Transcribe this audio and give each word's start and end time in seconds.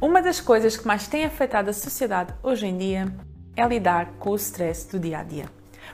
Uma 0.00 0.22
das 0.22 0.40
coisas 0.40 0.78
que 0.78 0.86
mais 0.86 1.06
tem 1.06 1.26
afetado 1.26 1.68
a 1.68 1.74
sociedade 1.74 2.32
hoje 2.42 2.66
em 2.66 2.78
dia 2.78 3.14
é 3.54 3.68
lidar 3.68 4.12
com 4.18 4.30
o 4.30 4.36
stress 4.36 4.90
do 4.90 4.98
dia 4.98 5.18
a 5.18 5.22
dia. 5.22 5.44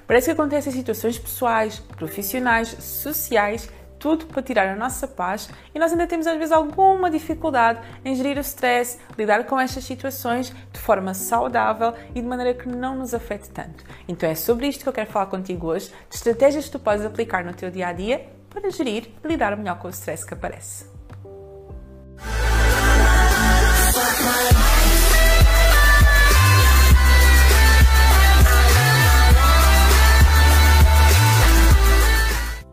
Parece 0.07 0.27
que 0.27 0.31
acontecem 0.31 0.73
situações 0.73 1.19
pessoais, 1.19 1.81
profissionais, 1.81 2.69
sociais, 2.69 3.69
tudo 3.99 4.27
para 4.27 4.43
tirar 4.43 4.69
a 4.69 4.77
nossa 4.77 5.09
paz 5.09 5.51
e 5.75 5.79
nós 5.81 5.91
ainda 5.91 6.07
temos 6.07 6.29
às 6.29 6.39
vezes 6.39 6.53
alguma 6.53 7.11
dificuldade 7.11 7.81
em 8.05 8.15
gerir 8.15 8.37
o 8.37 8.43
stress, 8.43 8.97
lidar 9.19 9.43
com 9.43 9.59
estas 9.59 9.83
situações 9.83 10.55
de 10.73 10.79
forma 10.79 11.13
saudável 11.13 11.93
e 12.15 12.21
de 12.21 12.29
maneira 12.29 12.55
que 12.55 12.69
não 12.69 12.95
nos 12.95 13.13
afete 13.13 13.51
tanto. 13.51 13.85
Então 14.07 14.29
é 14.29 14.37
sobre 14.37 14.69
isto 14.69 14.85
que 14.85 14.89
eu 14.89 14.93
quero 14.93 15.11
falar 15.11 15.27
contigo 15.27 15.67
hoje, 15.67 15.91
de 16.09 16.15
estratégias 16.15 16.67
que 16.67 16.71
tu 16.71 16.79
podes 16.79 17.05
aplicar 17.05 17.45
no 17.45 17.53
teu 17.53 17.73
dia 17.73 17.89
a 17.89 17.93
dia 17.93 18.25
para 18.51 18.71
gerir 18.71 19.09
e 19.25 19.27
lidar 19.27 19.57
melhor 19.57 19.81
com 19.81 19.89
o 19.89 19.91
stress 19.91 20.25
que 20.25 20.35
aparece. 20.35 20.87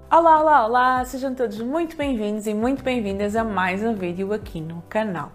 Olá, 0.10 0.40
olá, 0.40 0.66
olá! 0.66 1.06
Sejam 1.06 1.36
todos 1.36 1.60
muito 1.60 1.96
bem-vindos 1.98 2.48
e 2.48 2.54
muito 2.54 2.84
bem-vindas 2.84 3.36
a 3.36 3.44
mais 3.44 3.84
um 3.84 3.94
vídeo 3.94 4.34
aqui 4.34 4.62
no 4.62 4.82
canal. 4.84 5.32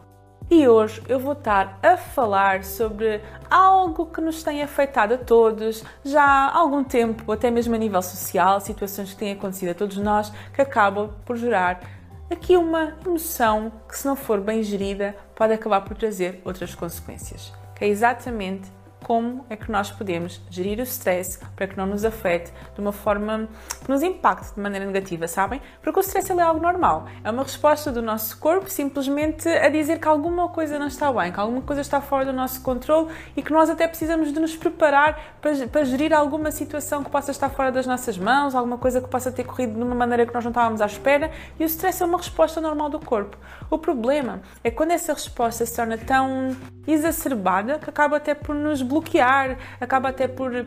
E 0.51 0.67
hoje 0.67 1.03
eu 1.09 1.21
vou 1.21 1.35
estar 1.35 1.79
a 1.83 1.97
falar 1.97 2.65
sobre 2.65 3.21
algo 3.51 4.07
que 4.07 4.21
nos 4.21 4.43
tem 4.43 4.63
afetado 4.63 5.15
a 5.15 5.19
todos 5.19 5.85
já 6.05 6.25
há 6.25 6.57
algum 6.57 6.83
tempo, 6.83 7.30
até 7.30 7.51
mesmo 7.51 7.75
a 7.75 7.79
nível 7.79 8.01
social, 8.01 8.61
situações 8.61 9.13
que 9.13 9.19
têm 9.19 9.33
acontecido 9.33 9.71
a 9.71 9.75
todos 9.75 9.99
nós 9.99 10.33
que 10.55 10.63
acabam 10.63 11.11
por 11.27 11.37
gerar 11.37 11.98
aqui 12.30 12.56
uma 12.56 12.95
emoção 13.05 13.73
que, 13.88 13.98
se 13.98 14.07
não 14.07 14.16
for 14.16 14.40
bem 14.40 14.62
gerida, 14.62 15.16
pode 15.34 15.52
acabar 15.52 15.80
por 15.82 15.96
trazer 15.96 16.40
outras 16.45 16.74
consequências. 16.74 17.52
Que 17.74 17.85
é 17.85 17.88
exatamente 17.88 18.70
como 19.04 19.45
é 19.49 19.57
que 19.57 19.71
nós 19.71 19.91
podemos 19.91 20.41
gerir 20.51 20.79
o 20.79 20.82
stress 20.82 21.38
para 21.57 21.66
que 21.66 21.77
não 21.77 21.87
nos 21.87 22.04
afete 22.04 22.52
de 22.74 22.80
uma 22.80 22.93
forma 22.93 23.49
que 23.85 23.91
nos 23.91 24.02
impacte 24.02 24.54
de 24.54 24.60
maneira 24.60 24.85
negativa, 24.85 25.29
sabem? 25.29 25.60
Porque 25.82 25.99
o 25.99 26.02
stress 26.02 26.30
é 26.30 26.41
algo 26.41 26.60
normal, 26.60 27.07
é 27.23 27.30
uma 27.30 27.43
resposta 27.43 27.91
do 27.91 28.02
nosso 28.02 28.38
corpo 28.38 28.69
simplesmente 28.69 29.49
a 29.49 29.69
dizer 29.69 29.99
que 29.99 30.09
alguma 30.09 30.49
coisa 30.49 30.79
não 30.79 30.87
está 30.87 31.13
bem, 31.13 31.32
que 31.32 31.41
alguma 31.41 31.63
coisa 31.63 31.80
está 31.80 32.01
fora 32.01 32.24
do 32.24 32.32
nosso 32.32 32.63
controle 32.63 33.09
e 33.37 33.43
que 33.43 33.52
nós 33.52 33.71
até 33.71 33.87
precisamos 33.87 34.32
de 34.32 34.41
nos 34.41 34.57
preparar 34.57 35.37
para, 35.41 35.66
para 35.69 35.85
gerir 35.85 36.13
alguma 36.13 36.51
situação 36.51 37.02
que 37.02 37.10
possa 37.10 37.30
estar 37.30 37.49
fora 37.51 37.71
das 37.71 37.87
nossas 37.87 38.19
mãos, 38.19 38.54
alguma 38.54 38.79
coisa 38.79 39.01
que 39.01 39.09
possa 39.09 39.30
ter 39.30 39.45
corrido 39.45 39.74
de 39.74 39.82
uma 39.82 39.95
maneira 39.95 40.26
que 40.26 40.35
nós 40.35 40.45
não 40.45 40.51
estávamos 40.51 40.80
à 40.80 40.87
espera 40.87 41.30
e 41.59 41.65
o 41.65 41.66
stress 41.66 42.02
é 42.02 42.07
uma 42.07 42.19
resposta 42.19 42.60
normal 42.60 42.91
do 42.91 42.99
corpo. 42.99 43.37
O 43.71 43.79
problema 43.79 44.41
é 44.63 44.71
quando 44.71 44.91
essa 44.91 45.13
resposta 45.13 45.65
se 45.65 45.74
torna 45.74 45.96
tão 45.96 46.57
exacerbada 46.87 47.79
que 47.79 47.91
acaba 47.91 48.16
até 48.16 48.35
por 48.35 48.54
nos 48.54 48.82
bloquear, 48.89 49.59
acaba 49.81 50.09
até 50.09 50.27
por 50.27 50.67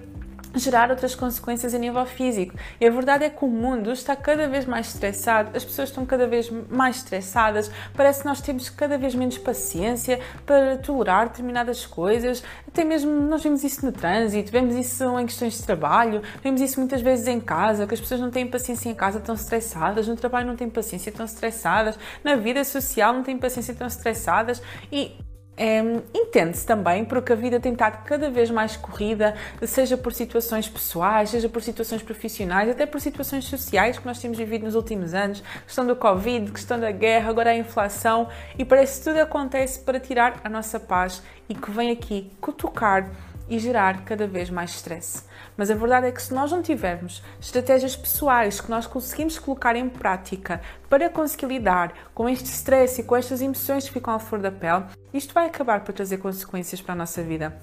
gerar 0.56 0.90
outras 0.90 1.16
consequências 1.16 1.74
a 1.74 1.78
nível 1.78 2.06
físico. 2.06 2.56
E 2.80 2.86
a 2.86 2.90
verdade 2.90 3.24
é 3.24 3.30
que 3.30 3.44
o 3.44 3.48
mundo 3.48 3.92
está 3.92 4.16
cada 4.16 4.48
vez 4.48 4.66
mais 4.66 4.88
estressado, 4.88 5.56
as 5.56 5.64
pessoas 5.64 5.90
estão 5.90 6.06
cada 6.06 6.28
vez 6.28 6.50
mais 6.70 6.98
estressadas, 6.98 7.72
parece 7.94 8.22
que 8.22 8.26
nós 8.26 8.42
temos 8.42 8.70
cada 8.70 8.98
vez 8.98 9.16
menos 9.16 9.38
paciência 9.38 10.20
para 10.46 10.78
tolerar 10.78 11.30
determinadas 11.30 11.86
coisas, 11.86 12.44
até 12.68 12.84
mesmo 12.84 13.12
nós 13.12 13.44
vemos 13.44 13.64
isso 13.64 13.86
no 13.86 13.92
trânsito, 13.92 14.52
vemos 14.52 14.76
isso 14.76 15.20
em 15.20 15.26
questões 15.26 15.58
de 15.58 15.64
trabalho, 15.64 16.22
vemos 16.44 16.62
isso 16.62 16.80
muitas 16.80 17.02
vezes 17.02 17.28
em 17.28 17.40
casa, 17.40 17.88
que 17.88 17.94
as 17.94 18.02
pessoas 18.02 18.20
não 18.20 18.32
têm 18.32 18.48
paciência 18.48 18.90
em 18.90 18.96
casa, 18.96 19.20
estão 19.20 19.36
estressadas, 19.36 20.08
no 20.08 20.16
trabalho 20.16 20.48
não 20.48 20.56
têm 20.56 20.70
paciência, 20.70 21.10
estão 21.10 21.26
estressadas, 21.26 21.98
na 22.24 22.36
vida 22.36 22.64
social 22.64 23.14
não 23.14 23.24
têm 23.24 23.38
paciência, 23.38 23.72
estão 23.72 23.88
estressadas 23.88 24.62
e 24.92 25.16
é, 25.58 25.82
Entende-se 26.14 26.66
também 26.66 27.04
porque 27.04 27.34
a 27.34 27.36
vida 27.36 27.59
tem 27.59 27.74
estado 27.74 28.03
cada 28.06 28.30
vez 28.30 28.50
mais 28.50 28.78
corrida, 28.78 29.36
seja 29.64 29.98
por 29.98 30.14
situações 30.14 30.70
pessoais, 30.70 31.30
seja 31.30 31.50
por 31.50 31.62
situações 31.62 32.02
profissionais, 32.02 32.70
até 32.70 32.86
por 32.86 33.02
situações 33.02 33.46
sociais 33.46 34.00
que 34.00 34.06
nós 34.06 34.20
temos 34.20 34.38
vivido 34.38 34.64
nos 34.64 34.75
últimos 34.75 35.14
anos, 35.14 35.44
questão 35.66 35.86
do 35.86 35.96
Covid, 35.96 36.52
questão 36.52 36.80
da 36.80 36.92
guerra, 36.92 37.30
agora 37.30 37.52
a 37.52 37.56
inflação, 37.56 38.30
e 38.58 38.64
parece 38.64 39.00
que 39.00 39.09
tudo 39.09 39.20
acontece 39.20 39.80
para 39.81 40.00
tirar 40.00 40.40
a 40.44 40.50
nossa 40.50 40.80
paz 40.80 41.22
e 41.50 41.54
que 41.54 41.70
vem 41.70 41.92
aqui 41.92 42.31
cutucar 42.40 43.09
e 43.51 43.59
gerar 43.59 44.06
cada 44.06 44.25
vez 44.25 44.50
mais 44.50 44.72
stress. 44.72 45.25
Mas 45.57 45.69
a 45.69 45.75
verdade 45.75 46.07
é 46.07 46.12
que 46.12 46.22
se 46.23 46.34
nós 46.34 46.50
não 46.51 46.62
tivermos 46.62 47.22
estratégias 47.39 47.97
pessoais 47.97 48.62
que 48.62 48.72
nós 48.72 48.88
conseguimos 48.88 49.38
colocar 49.38 49.75
em 49.75 49.89
prática 49.89 50.62
para 50.89 51.09
conseguir 51.09 51.47
lidar 51.47 51.94
com 52.13 52.29
este 52.29 52.45
stress 52.45 53.01
e 53.01 53.03
com 53.03 53.13
estas 53.13 53.41
emoções 53.41 53.85
que 53.85 53.91
ficam 53.91 54.13
à 54.13 54.19
flor 54.19 54.41
da 54.41 54.51
pele, 54.51 54.85
isto 55.13 55.34
vai 55.34 55.47
acabar 55.47 55.84
por 55.84 55.94
trazer 55.94 56.17
consequências 56.17 56.81
para 56.81 56.94
a 56.94 56.97
nossa 56.97 57.22
vida 57.22 57.53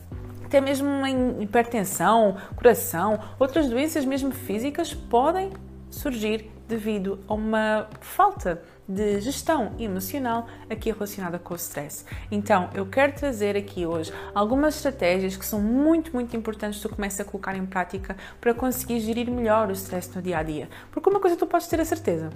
até 0.44 0.62
mesmo 0.62 0.88
em 1.06 1.42
hipertensão, 1.42 2.38
coração, 2.56 3.20
outras 3.38 3.68
doenças 3.68 4.06
mesmo 4.06 4.30
físicas 4.30 4.94
podem 4.94 5.50
surgir 5.90 6.50
devido 6.66 7.18
a 7.28 7.34
uma 7.34 7.86
falta 8.00 8.62
de 8.88 9.20
gestão 9.20 9.72
emocional 9.78 10.46
aqui 10.70 10.90
relacionada 10.90 11.38
com 11.38 11.52
o 11.52 11.56
stress. 11.56 12.04
Então, 12.30 12.70
eu 12.72 12.86
quero 12.86 13.12
trazer 13.12 13.56
aqui 13.56 13.84
hoje 13.84 14.12
algumas 14.34 14.76
estratégias 14.76 15.36
que 15.36 15.44
são 15.44 15.60
muito, 15.60 16.12
muito 16.12 16.34
importantes 16.34 16.80
que 16.80 16.88
tu 16.88 16.94
comeces 16.94 17.20
a 17.20 17.24
colocar 17.24 17.54
em 17.54 17.66
prática 17.66 18.16
para 18.40 18.54
conseguir 18.54 19.00
gerir 19.00 19.30
melhor 19.30 19.68
o 19.68 19.72
stress 19.72 20.10
no 20.16 20.22
dia 20.22 20.38
a 20.38 20.42
dia. 20.42 20.68
Porque 20.90 21.10
uma 21.10 21.20
coisa 21.20 21.36
tu 21.36 21.46
podes 21.46 21.66
ter 21.66 21.80
a 21.80 21.84
certeza: 21.84 22.30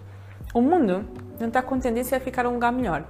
o 0.53 0.61
mundo 0.61 1.05
não 1.41 1.49
está 1.49 1.63
com 1.63 1.79
tendência 1.81 2.19
a 2.19 2.21
ficar 2.21 2.47
um 2.47 2.53
lugar 2.53 2.73
melhor. 2.73 3.07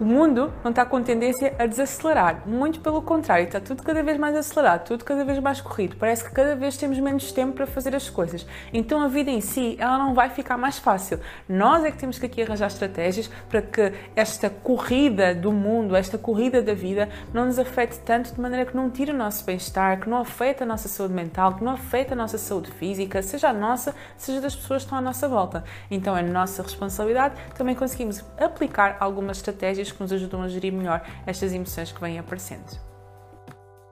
O 0.00 0.04
mundo 0.04 0.52
não 0.64 0.70
está 0.70 0.84
com 0.84 1.02
tendência 1.02 1.54
a 1.58 1.66
desacelerar, 1.66 2.42
muito 2.46 2.80
pelo 2.80 3.00
contrário, 3.00 3.46
está 3.46 3.60
tudo 3.60 3.82
cada 3.82 4.02
vez 4.02 4.18
mais 4.18 4.36
acelerado, 4.36 4.84
tudo 4.86 5.04
cada 5.04 5.24
vez 5.24 5.38
mais 5.38 5.60
corrido. 5.60 5.96
Parece 5.96 6.24
que 6.24 6.32
cada 6.32 6.56
vez 6.56 6.76
temos 6.76 6.98
menos 6.98 7.30
tempo 7.30 7.52
para 7.52 7.66
fazer 7.66 7.94
as 7.94 8.10
coisas. 8.10 8.44
Então 8.72 9.00
a 9.00 9.08
vida 9.08 9.30
em 9.30 9.40
si, 9.40 9.76
ela 9.78 9.96
não 9.96 10.12
vai 10.12 10.30
ficar 10.30 10.58
mais 10.58 10.78
fácil. 10.78 11.20
Nós 11.48 11.84
é 11.84 11.90
que 11.92 11.96
temos 11.96 12.18
que 12.18 12.26
aqui 12.26 12.42
arranjar 12.42 12.66
estratégias 12.66 13.30
para 13.48 13.62
que 13.62 13.92
esta 14.16 14.50
corrida 14.50 15.34
do 15.34 15.52
mundo, 15.52 15.94
esta 15.94 16.18
corrida 16.18 16.60
da 16.60 16.74
vida, 16.74 17.08
não 17.32 17.46
nos 17.46 17.58
afete 17.58 18.00
tanto 18.00 18.34
de 18.34 18.40
maneira 18.40 18.66
que 18.66 18.76
não 18.76 18.90
tire 18.90 19.12
o 19.12 19.16
nosso 19.16 19.44
bem-estar, 19.44 20.00
que 20.00 20.08
não 20.08 20.18
afete 20.18 20.62
a 20.62 20.66
nossa 20.66 20.88
saúde 20.88 21.14
mental, 21.14 21.54
que 21.54 21.62
não 21.62 21.72
afete 21.72 22.12
a 22.12 22.16
nossa 22.16 22.36
saúde 22.36 22.70
física, 22.72 23.22
seja 23.22 23.50
a 23.50 23.52
nossa, 23.52 23.94
seja 24.16 24.40
das 24.40 24.56
pessoas 24.56 24.82
que 24.82 24.86
estão 24.86 24.98
à 24.98 25.00
nossa 25.00 25.28
volta. 25.28 25.62
Então 25.90 26.16
é 26.16 26.22
nossa 26.22 26.62
responsabilidade 26.62 27.36
também 27.54 27.74
conseguimos 27.74 28.24
aplicar 28.38 28.96
algumas 28.98 29.36
estratégias 29.36 29.83
que 29.92 30.00
nos 30.00 30.12
ajudam 30.12 30.42
a 30.42 30.48
gerir 30.48 30.72
melhor 30.72 31.02
estas 31.26 31.52
emoções 31.52 31.92
que 31.92 32.00
vêm 32.00 32.18
aparecendo. 32.18 32.78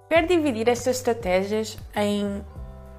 Quero 0.09 0.27
dividir 0.27 0.69
estas 0.69 0.97
estratégias 0.97 1.79
em 1.97 2.45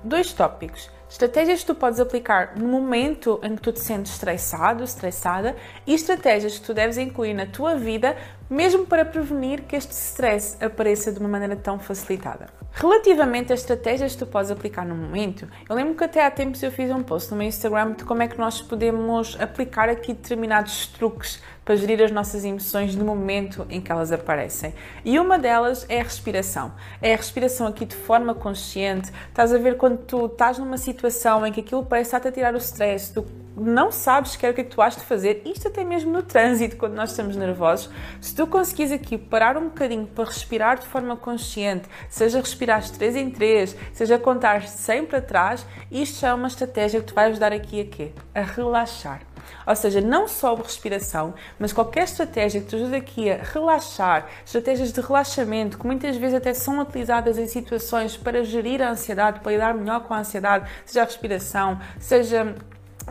dois 0.03 0.33
tópicos. 0.33 0.89
Estratégias 1.09 1.59
que 1.59 1.67
tu 1.67 1.75
podes 1.75 1.99
aplicar 1.99 2.57
no 2.57 2.67
momento 2.67 3.39
em 3.43 3.55
que 3.55 3.61
tu 3.61 3.71
te 3.71 3.79
sentes 3.79 4.13
estressado, 4.13 4.83
estressada 4.83 5.55
e 5.85 5.93
estratégias 5.93 6.57
que 6.57 6.65
tu 6.65 6.73
deves 6.73 6.97
incluir 6.97 7.35
na 7.35 7.45
tua 7.45 7.75
vida 7.75 8.17
mesmo 8.49 8.85
para 8.87 9.05
prevenir 9.05 9.61
que 9.61 9.75
este 9.75 9.93
stress 9.93 10.57
apareça 10.59 11.11
de 11.11 11.19
uma 11.19 11.29
maneira 11.29 11.55
tão 11.55 11.77
facilitada. 11.77 12.62
Relativamente 12.75 13.53
às 13.53 13.59
estratégias 13.59 14.13
que 14.13 14.17
tu 14.17 14.25
podes 14.25 14.50
aplicar 14.50 14.84
no 14.84 14.95
momento, 14.95 15.47
eu 15.69 15.75
lembro 15.75 15.94
que 15.94 16.03
até 16.03 16.25
há 16.25 16.31
tempos 16.31 16.61
eu 16.63 16.72
fiz 16.72 16.89
um 16.89 17.03
post 17.03 17.29
no 17.29 17.38
meu 17.38 17.47
Instagram 17.47 17.91
de 17.94 18.03
como 18.03 18.23
é 18.23 18.28
que 18.28 18.38
nós 18.39 18.63
podemos 18.63 19.38
aplicar 19.39 19.89
aqui 19.89 20.11
determinados 20.11 20.88
truques 20.88 21.39
para 21.63 21.75
gerir 21.75 22.01
as 22.03 22.11
nossas 22.11 22.44
emoções 22.44 22.95
no 22.95 23.06
momento 23.06 23.66
em 23.69 23.79
que 23.79 23.91
elas 23.91 24.11
aparecem. 24.11 24.73
E 25.06 25.19
uma 25.19 25.38
delas 25.38 25.85
é 25.88 26.01
a 26.01 26.03
respiração. 26.03 26.73
É 27.00 27.13
a 27.13 27.17
respiração 27.17 27.67
aqui 27.67 27.85
de 27.85 27.95
forma 27.95 28.34
consciente. 28.34 29.11
Estás 29.29 29.53
a 29.53 29.57
ver 29.59 29.78
quando 29.78 30.00
tu 30.00 30.25
estás 30.25 30.57
numa 30.57 30.78
situação 30.78 31.45
em 31.45 31.53
que 31.53 31.61
aquilo 31.61 31.85
parece 31.85 32.07
estar-te 32.07 32.28
a 32.28 32.31
tirar 32.31 32.55
o 32.55 32.57
stress, 32.57 33.13
tu 33.13 33.23
não 33.55 33.91
sabes 33.91 34.31
sequer 34.31 34.51
o 34.51 34.53
que 34.53 34.61
é 34.61 34.63
que 34.63 34.72
tu 34.72 34.81
has 34.81 34.96
de 34.96 35.03
fazer, 35.03 35.41
isto 35.46 35.67
até 35.67 35.84
mesmo 35.84 36.11
no 36.11 36.23
trânsito, 36.23 36.75
quando 36.75 36.93
nós 36.93 37.11
estamos 37.11 37.35
nervosos, 37.35 37.90
se 38.20 38.34
tu 38.34 38.47
conseguires 38.47 38.91
aqui 38.91 39.17
parar 39.17 39.58
um 39.58 39.66
bocadinho 39.66 40.08
para 40.08 40.25
respirar 40.25 40.79
de 40.79 40.87
forma 40.87 41.16
consciente, 41.16 41.87
seja 42.09 42.40
respirar 42.40 42.62
3 42.65 43.15
em 43.15 43.29
3, 43.29 43.75
seja 43.93 44.17
contar 44.17 44.67
100 44.67 45.05
para 45.05 45.21
trás, 45.21 45.65
isto 45.91 46.25
é 46.25 46.33
uma 46.33 46.47
estratégia 46.47 46.99
que 46.99 47.07
te 47.07 47.13
vai 47.13 47.25
ajudar 47.25 47.51
aqui 47.53 47.81
a 47.81 47.85
quê? 47.85 48.11
A 48.33 48.41
relaxar. 48.41 49.21
Ou 49.65 49.75
seja, 49.75 50.01
não 50.01 50.27
só 50.27 50.55
a 50.55 50.57
respiração, 50.57 51.33
mas 51.57 51.73
qualquer 51.73 52.03
estratégia 52.03 52.61
que 52.61 52.67
te 52.67 52.75
ajude 52.75 52.95
aqui 52.95 53.31
a 53.31 53.37
relaxar, 53.41 54.27
estratégias 54.45 54.91
de 54.91 55.01
relaxamento, 55.01 55.77
que 55.77 55.85
muitas 55.85 56.15
vezes 56.17 56.35
até 56.35 56.53
são 56.53 56.79
utilizadas 56.79 57.37
em 57.37 57.47
situações 57.47 58.17
para 58.17 58.43
gerir 58.43 58.81
a 58.81 58.91
ansiedade, 58.91 59.39
para 59.39 59.51
lidar 59.51 59.73
melhor 59.73 60.01
com 60.01 60.13
a 60.13 60.19
ansiedade, 60.19 60.69
seja 60.85 61.01
a 61.01 61.05
respiração, 61.05 61.79
seja 61.99 62.55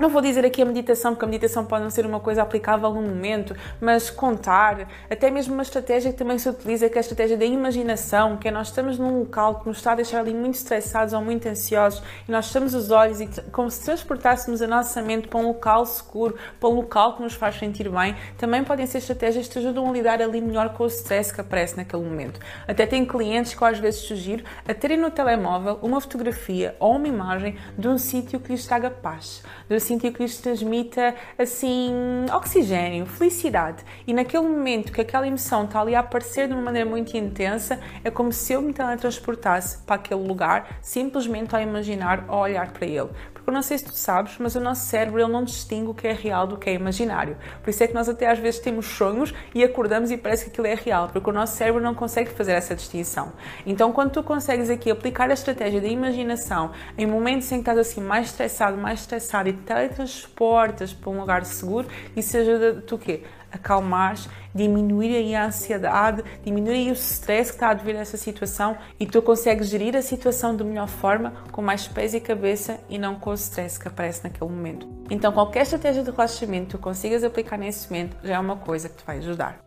não 0.01 0.09
vou 0.09 0.23
dizer 0.23 0.45
aqui 0.45 0.63
a 0.63 0.65
meditação, 0.65 1.13
porque 1.13 1.25
a 1.25 1.29
meditação 1.29 1.65
pode 1.65 1.83
não 1.83 1.91
ser 1.91 2.07
uma 2.07 2.19
coisa 2.19 2.43
aplicável 2.43 2.91
no 2.95 3.03
momento, 3.03 3.55
mas 3.81 4.09
contar, 4.11 4.89
até 5.11 5.31
mesmo 5.31 5.53
uma 5.53 5.63
estratégia 5.63 6.11
que 6.11 6.19
também 6.19 6.39
se 6.39 6.49
utiliza, 6.49 6.89
que 6.89 6.95
é 6.97 6.99
a 6.99 7.01
estratégia 7.01 7.37
da 7.37 7.45
imaginação, 7.45 8.37
que 8.39 8.49
é 8.49 8.51
nós 8.51 8.69
estamos 8.69 8.99
num 8.99 9.19
local 9.19 9.61
que 9.61 9.69
nos 9.69 9.77
está 9.77 9.93
a 9.93 9.95
deixar 9.97 10.21
ali 10.21 10.33
muito 10.33 10.55
estressados 10.55 11.13
ou 11.13 11.21
muito 11.21 11.47
ansiosos 11.47 12.03
e 12.27 12.33
nós 12.33 12.47
estamos 12.47 12.75
os 12.75 12.91
olhos 12.91 13.21
e 13.21 13.29
como 13.51 13.71
se 13.71 13.85
transportássemos 13.85 14.63
a 14.63 14.67
nossa 14.67 15.03
mente 15.03 15.29
para 15.29 15.39
um 15.39 15.49
local 15.49 15.85
seguro, 15.85 16.37
para 16.59 16.69
um 16.71 16.75
local 16.75 17.17
que 17.17 17.23
nos 17.23 17.35
faz 17.35 17.59
sentir 17.59 17.91
bem, 17.91 18.17
também 18.39 18.65
podem 18.65 18.87
ser 18.87 18.99
estratégias 18.99 19.47
que 19.47 19.53
te 19.53 19.59
ajudam 19.59 19.89
a 19.89 19.93
lidar 19.93 20.23
ali 20.23 20.41
melhor 20.41 20.71
com 20.71 20.85
o 20.85 20.87
stress 20.87 21.33
que 21.33 21.41
aparece 21.41 21.77
naquele 21.77 22.03
momento. 22.03 22.41
Até 22.67 22.87
tem 22.87 23.05
clientes 23.05 23.53
que 23.53 23.63
eu 23.63 23.69
às 23.69 23.79
vezes 23.79 24.01
sugiro 24.01 24.43
a 24.67 24.73
terem 24.73 24.97
no 24.97 25.11
telemóvel 25.11 25.79
uma 25.83 26.01
fotografia 26.01 26.75
ou 26.81 26.97
uma 26.97 27.09
imagem 27.09 27.59
de 27.77 27.89
um 27.89 27.99
sítio 27.99 28.41
que 28.41 28.53
lhes 28.53 28.67
traga 28.67 28.91
paz, 28.91 29.43
de 29.69 29.82
sentir 29.83 30.13
que 30.13 30.23
lhes 30.23 30.39
transmita 30.39 31.15
assim 31.39 31.93
oxigênio, 32.35 33.05
felicidade. 33.07 33.85
E 34.07 34.15
naquele 34.15 34.43
momento 34.43 34.93
que 34.93 35.01
aquela 35.01 35.27
emoção 35.27 35.65
está 35.65 35.81
ali 35.81 35.95
a 35.95 36.01
aparecer 36.01 36.49
de 36.49 36.55
uma 36.55 36.63
maneira 36.63 36.89
muito 36.89 37.17
intensa, 37.17 37.79
é 38.03 38.11
como 38.11 38.33
se 38.33 38.53
eu 38.53 38.63
me 38.63 38.73
teletransportasse 38.73 39.79
para 39.79 39.97
aquele 39.97 40.27
lugar 40.27 40.79
simplesmente 40.81 41.55
ao 41.55 41.61
imaginar 41.61 42.25
ou 42.29 42.39
olhar 42.39 42.73
para 42.73 42.87
ele. 42.87 43.11
Porque 43.43 43.51
eu 43.51 43.55
não 43.55 43.63
sei 43.63 43.77
se 43.77 43.85
tu 43.85 43.93
sabes, 43.97 44.37
mas 44.39 44.55
o 44.55 44.61
nosso 44.61 44.87
cérebro 44.87 45.21
ele 45.21 45.33
não 45.33 45.43
distingue 45.43 45.91
o 45.91 45.95
que 45.95 46.07
é 46.07 46.13
real 46.13 46.47
do 46.47 46.57
que 46.57 46.71
é 46.71 46.75
imaginário. 46.75 47.37
Por 47.61 47.71
isso 47.71 47.83
é 47.83 47.89
que 47.89 47.95
nós 47.95 48.09
até 48.09 48.31
às 48.31 48.39
vezes 48.39 48.61
temos 48.61 48.87
sonhos 48.87 49.35
e 49.53 49.65
acordamos 49.65 50.13
e 50.13 50.17
parece 50.17 50.45
que 50.45 50.51
aquilo 50.51 50.69
é 50.69 50.75
real, 50.75 51.09
porque 51.13 51.29
o 51.29 51.33
nosso 51.33 51.57
cérebro 51.57 51.83
não 51.83 51.93
consegue 51.93 52.31
fazer 52.31 52.53
essa 52.53 52.75
distinção. 52.75 53.33
Então, 53.67 53.93
quando 53.93 54.13
tu 54.13 54.23
consegues 54.23 54.71
aqui 54.71 54.91
aplicar 54.91 55.29
a 55.29 55.35
estratégia 55.35 55.81
da 55.81 55.89
imaginação 55.89 56.71
em 56.97 57.05
momentos 57.05 57.51
em 57.51 57.57
que 57.57 57.63
estás 57.63 57.79
assim 57.79 58.01
mais 58.01 58.27
estressado, 58.27 58.77
mais 58.77 59.01
estressado 59.01 59.49
e 59.49 59.53
teletransportas 59.53 60.93
para 60.93 61.11
um 61.11 61.19
lugar 61.19 61.45
seguro, 61.45 61.89
isso 62.17 62.37
ajuda-te 62.37 62.95
o 62.95 62.99
quê? 62.99 63.23
Acalmares, 63.53 64.29
diminuir 64.55 65.35
a 65.35 65.47
ansiedade, 65.47 66.25
diminuir 66.45 66.91
o 66.91 66.95
stress 66.95 67.51
que 67.51 67.57
está 67.57 67.71
a 67.71 67.75
devido 67.75 67.97
a 67.97 68.01
essa 68.01 68.17
situação 68.17 68.77
e 68.99 69.07
tu 69.07 69.21
consegues 69.23 69.69
gerir 69.69 69.97
a 69.97 70.03
situação 70.03 70.57
de 70.57 70.65
melhor 70.65 70.89
forma, 70.89 71.33
com 71.53 71.63
mais 71.63 71.87
pés 71.87 72.15
e 72.15 72.21
cabeça 72.21 72.81
e 72.89 72.99
não 72.99 73.17
com 73.17 73.31
o 73.31 73.35
stress 73.35 73.79
que 73.79 73.89
aparece 73.89 74.25
naquele 74.25 74.51
momento. 74.51 74.89
Então, 75.11 75.33
qualquer 75.33 75.63
estratégia 75.63 76.03
de 76.03 76.11
relaxamento 76.11 76.67
que 76.67 76.71
tu 76.73 76.79
consigas 76.79 77.23
aplicar 77.25 77.59
nesse 77.59 77.91
momento 77.91 78.17
já 78.25 78.35
é 78.35 78.39
uma 78.39 78.57
coisa 78.57 78.89
que 78.89 78.97
te 78.97 79.05
vai 79.05 79.19
ajudar. 79.19 79.59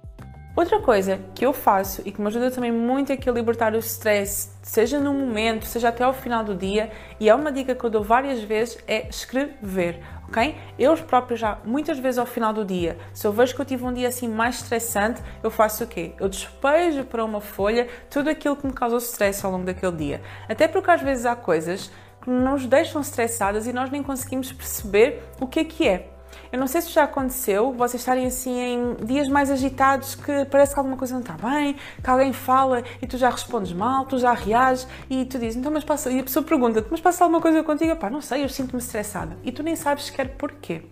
Outra 0.56 0.80
coisa 0.80 1.20
que 1.36 1.46
eu 1.46 1.52
faço 1.52 2.02
e 2.06 2.14
que 2.14 2.22
me 2.22 2.28
ajuda 2.28 2.50
também 2.50 2.72
muito 2.72 3.12
aqui 3.12 3.30
a 3.30 3.34
libertar 3.34 3.74
o 3.74 3.78
stress, 3.80 4.52
seja 4.64 4.98
no 5.02 5.14
momento, 5.14 5.66
seja 5.66 5.90
até 5.90 6.06
ao 6.06 6.14
final 6.14 6.46
do 6.46 6.56
dia, 6.56 6.90
e 7.20 7.28
é 7.28 7.36
uma 7.36 7.52
dica 7.52 7.76
que 7.76 7.84
eu 7.84 7.90
dou 7.90 8.02
várias 8.02 8.42
vezes, 8.42 8.78
é 8.88 9.06
escrever 9.10 10.00
ok? 10.28 10.56
Eu 10.78 10.96
próprio 10.98 11.38
já, 11.38 11.58
muitas 11.64 12.00
vezes 12.00 12.18
ao 12.18 12.26
final 12.26 12.54
do 12.54 12.66
dia, 12.66 12.98
se 13.14 13.26
eu 13.26 13.32
vejo 13.32 13.56
que 13.56 13.62
eu 13.62 13.66
tive 13.66 13.84
um 13.86 13.94
dia 13.94 14.08
assim 14.08 14.28
mais 14.28 14.56
estressante, 14.56 15.22
eu 15.44 15.52
faço 15.52 15.84
o 15.84 15.88
quê? 15.88 16.14
Eu 16.20 16.28
despejo 16.30 17.04
para 17.06 17.24
uma 17.24 17.42
folha 17.42 17.88
tudo 18.10 18.30
aquilo 18.30 18.56
que 18.56 18.66
me 18.66 18.74
causou 18.74 18.98
stress 19.00 19.46
ao 19.46 19.52
longo 19.52 19.66
daquele 19.66 19.96
dia. 19.96 20.22
Até 20.50 20.68
porque 20.68 20.92
às 20.92 21.02
vezes 21.02 21.26
há 21.26 21.36
coisas 21.36 21.92
que 22.22 22.30
nos 22.30 22.66
deixam 22.66 23.02
estressadas 23.02 23.68
e 23.68 23.74
nós 23.74 23.90
nem 23.92 24.02
conseguimos 24.02 24.52
perceber 24.52 25.24
o 25.40 25.48
que 25.48 25.60
é 25.60 25.64
que 25.64 25.88
é. 25.88 26.15
Eu 26.56 26.60
não 26.60 26.68
sei 26.68 26.80
se 26.80 26.90
já 26.90 27.04
aconteceu 27.04 27.74
vocês 27.74 28.02
estarem 28.02 28.28
assim 28.28 28.58
em 28.58 29.06
dias 29.06 29.28
mais 29.28 29.52
agitados 29.52 30.16
que 30.16 30.46
parece 30.46 30.74
que 30.74 30.80
alguma 30.80 30.96
coisa 30.96 31.14
não 31.14 31.20
está 31.20 31.34
bem, 31.34 31.76
que 32.02 32.10
alguém 32.10 32.32
fala 32.32 32.82
e 33.02 33.06
tu 33.06 33.18
já 33.18 33.30
respondes 33.30 33.74
mal, 33.74 34.06
tu 34.06 34.18
já 34.18 34.32
reages 34.32 34.88
e 35.10 35.26
tu 35.26 35.38
dizes, 35.38 35.58
então 35.58 35.70
mas 35.70 35.84
passa, 35.84 36.10
e 36.10 36.18
a 36.18 36.24
pessoa 36.24 36.46
pergunta-te, 36.46 36.88
mas 36.90 37.02
passa 37.02 37.26
alguma 37.26 37.42
coisa 37.42 37.62
contigo? 37.62 37.94
Pá, 37.98 38.10
não 38.10 38.22
sei, 38.22 38.46
eu 38.46 38.48
sinto-me 38.48 38.82
estressada. 38.82 39.36
E 39.44 39.52
tu 39.52 39.62
nem 39.64 39.76
sabes 39.76 40.06
sequer 40.06 40.30
porquê. 40.38 40.84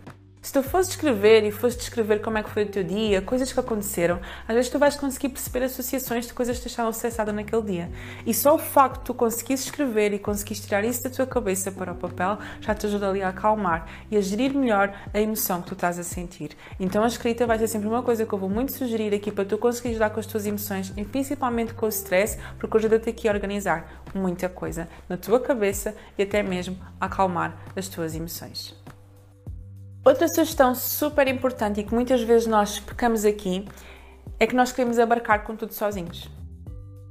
Se 0.43 0.51
tu 0.51 0.61
fores 0.61 0.89
descrever 0.89 1.45
e 1.45 1.51
fores 1.51 1.73
descrever 1.73 2.19
como 2.19 2.37
é 2.37 2.43
que 2.43 2.49
foi 2.49 2.63
o 2.63 2.67
teu 2.67 2.83
dia, 2.83 3.21
coisas 3.21 3.53
que 3.53 3.57
aconteceram, 3.57 4.19
às 4.45 4.53
vezes 4.53 4.69
tu 4.69 4.77
vais 4.77 4.93
conseguir 4.93 5.29
perceber 5.29 5.63
associações 5.63 6.27
de 6.27 6.33
coisas 6.33 6.57
que 6.57 6.63
te 6.63 6.67
deixaram 6.67 6.89
estressada 6.89 7.31
naquele 7.31 7.61
dia. 7.61 7.89
E 8.25 8.33
só 8.33 8.53
o 8.53 8.59
facto 8.59 8.99
de 8.99 9.05
tu 9.05 9.13
conseguires 9.13 9.63
escrever 9.63 10.11
e 10.11 10.19
conseguires 10.19 10.61
tirar 10.61 10.83
isso 10.83 11.01
da 11.01 11.09
tua 11.09 11.25
cabeça 11.25 11.71
para 11.71 11.93
o 11.93 11.95
papel 11.95 12.37
já 12.59 12.75
te 12.75 12.85
ajuda 12.85 13.07
ali 13.09 13.23
a 13.23 13.29
acalmar 13.29 13.87
e 14.11 14.17
a 14.17 14.21
gerir 14.21 14.53
melhor 14.53 14.93
a 15.13 15.21
emoção 15.21 15.61
que 15.61 15.69
tu 15.69 15.75
estás 15.75 15.97
a 15.97 16.03
sentir. 16.03 16.57
Então 16.77 17.05
a 17.05 17.07
escrita 17.07 17.47
vai 17.47 17.57
ser 17.57 17.69
sempre 17.69 17.87
uma 17.87 18.03
coisa 18.03 18.25
que 18.25 18.33
eu 18.33 18.37
vou 18.37 18.49
muito 18.49 18.73
sugerir 18.73 19.15
aqui 19.15 19.31
para 19.31 19.45
tu 19.45 19.57
conseguires 19.57 19.95
lidar 19.95 20.09
com 20.09 20.19
as 20.19 20.25
tuas 20.25 20.45
emoções 20.45 20.91
e 20.97 21.05
principalmente 21.05 21.73
com 21.73 21.85
o 21.85 21.89
stress, 21.89 22.37
porque 22.59 22.75
ajuda-te 22.75 23.09
aqui 23.09 23.29
a 23.29 23.31
organizar 23.31 24.03
muita 24.13 24.49
coisa 24.49 24.89
na 25.07 25.15
tua 25.15 25.39
cabeça 25.39 25.95
e 26.17 26.23
até 26.23 26.43
mesmo 26.43 26.77
a 26.99 27.05
acalmar 27.05 27.57
as 27.77 27.87
tuas 27.87 28.13
emoções. 28.13 28.75
Outra 30.05 30.27
sugestão 30.27 30.75
super 30.75 31.27
importante 31.29 31.79
e 31.79 31.83
que 31.83 31.93
muitas 31.93 32.21
vezes 32.21 32.45
nós 32.45 32.77
pecamos 32.79 33.23
aqui 33.23 33.65
é 34.37 34.45
que 34.45 34.55
nós 34.55 34.71
queremos 34.73 34.99
abarcar 34.99 35.45
com 35.45 35.55
tudo 35.55 35.73
sozinhos. 35.73 36.29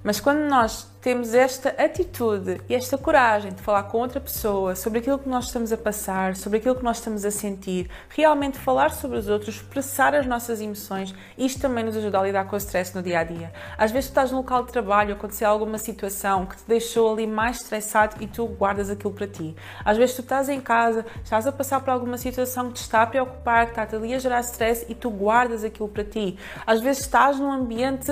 Mas 0.05 0.21
quando 0.21 0.41
nós 0.49 0.92
temos 1.03 1.35
esta 1.35 1.71
atitude 1.71 2.61
e 2.69 2.77
esta 2.77 2.97
coragem 2.97 3.51
de 3.51 3.61
falar 3.61 3.83
com 3.83 3.99
outra 3.99 4.21
pessoa 4.21 4.77
sobre 4.77 5.01
aquilo 5.01 5.19
que 5.19 5.29
nós 5.29 5.47
estamos 5.47 5.73
a 5.73 5.77
passar, 5.77 6.37
sobre 6.37 6.59
aquilo 6.59 6.77
que 6.77 6.85
nós 6.85 6.99
estamos 6.99 7.25
a 7.25 7.31
sentir, 7.33 7.91
realmente 8.09 8.57
falar 8.57 8.93
sobre 8.93 9.19
os 9.19 9.29
outros, 9.29 9.57
expressar 9.57 10.15
as 10.15 10.27
nossas 10.27 10.61
emoções, 10.61 11.13
isto 11.37 11.61
também 11.61 11.83
nos 11.83 11.97
ajuda 11.97 12.21
a 12.21 12.23
lidar 12.23 12.45
com 12.45 12.55
o 12.55 12.59
stress 12.59 12.95
no 12.95 13.03
dia 13.03 13.19
a 13.19 13.25
dia. 13.25 13.53
Às 13.77 13.91
vezes 13.91 14.11
tu 14.11 14.13
estás 14.13 14.31
no 14.31 14.37
local 14.37 14.63
de 14.63 14.71
trabalho, 14.71 15.15
aconteceu 15.15 15.49
alguma 15.49 15.77
situação 15.77 16.47
que 16.47 16.57
te 16.57 16.63
deixou 16.69 17.13
ali 17.13 17.27
mais 17.27 17.63
estressado 17.63 18.23
e 18.23 18.29
tu 18.29 18.47
guardas 18.47 18.89
aquilo 18.89 19.13
para 19.13 19.27
ti. 19.27 19.57
Às 19.85 19.97
vezes 19.97 20.15
tu 20.15 20.23
estás 20.23 20.49
em 20.49 20.61
casa, 20.61 21.05
estás 21.25 21.49
a 21.49 21.51
passar 21.51 21.81
por 21.81 21.91
alguma 21.91 22.17
situação 22.17 22.69
que 22.69 22.75
te 22.75 22.83
está 22.83 23.03
a 23.03 23.07
preocupar, 23.07 23.65
que 23.65 23.73
está-te 23.73 23.97
ali 23.97 24.15
a 24.15 24.21
gerar 24.21 24.41
stress 24.43 24.87
e 24.89 24.95
tu 24.95 25.11
guardas 25.11 25.65
aquilo 25.65 25.89
para 25.89 26.05
ti. 26.05 26.39
Às 26.65 26.81
vezes 26.81 27.03
estás 27.03 27.41
num 27.41 27.51
ambiente 27.51 28.07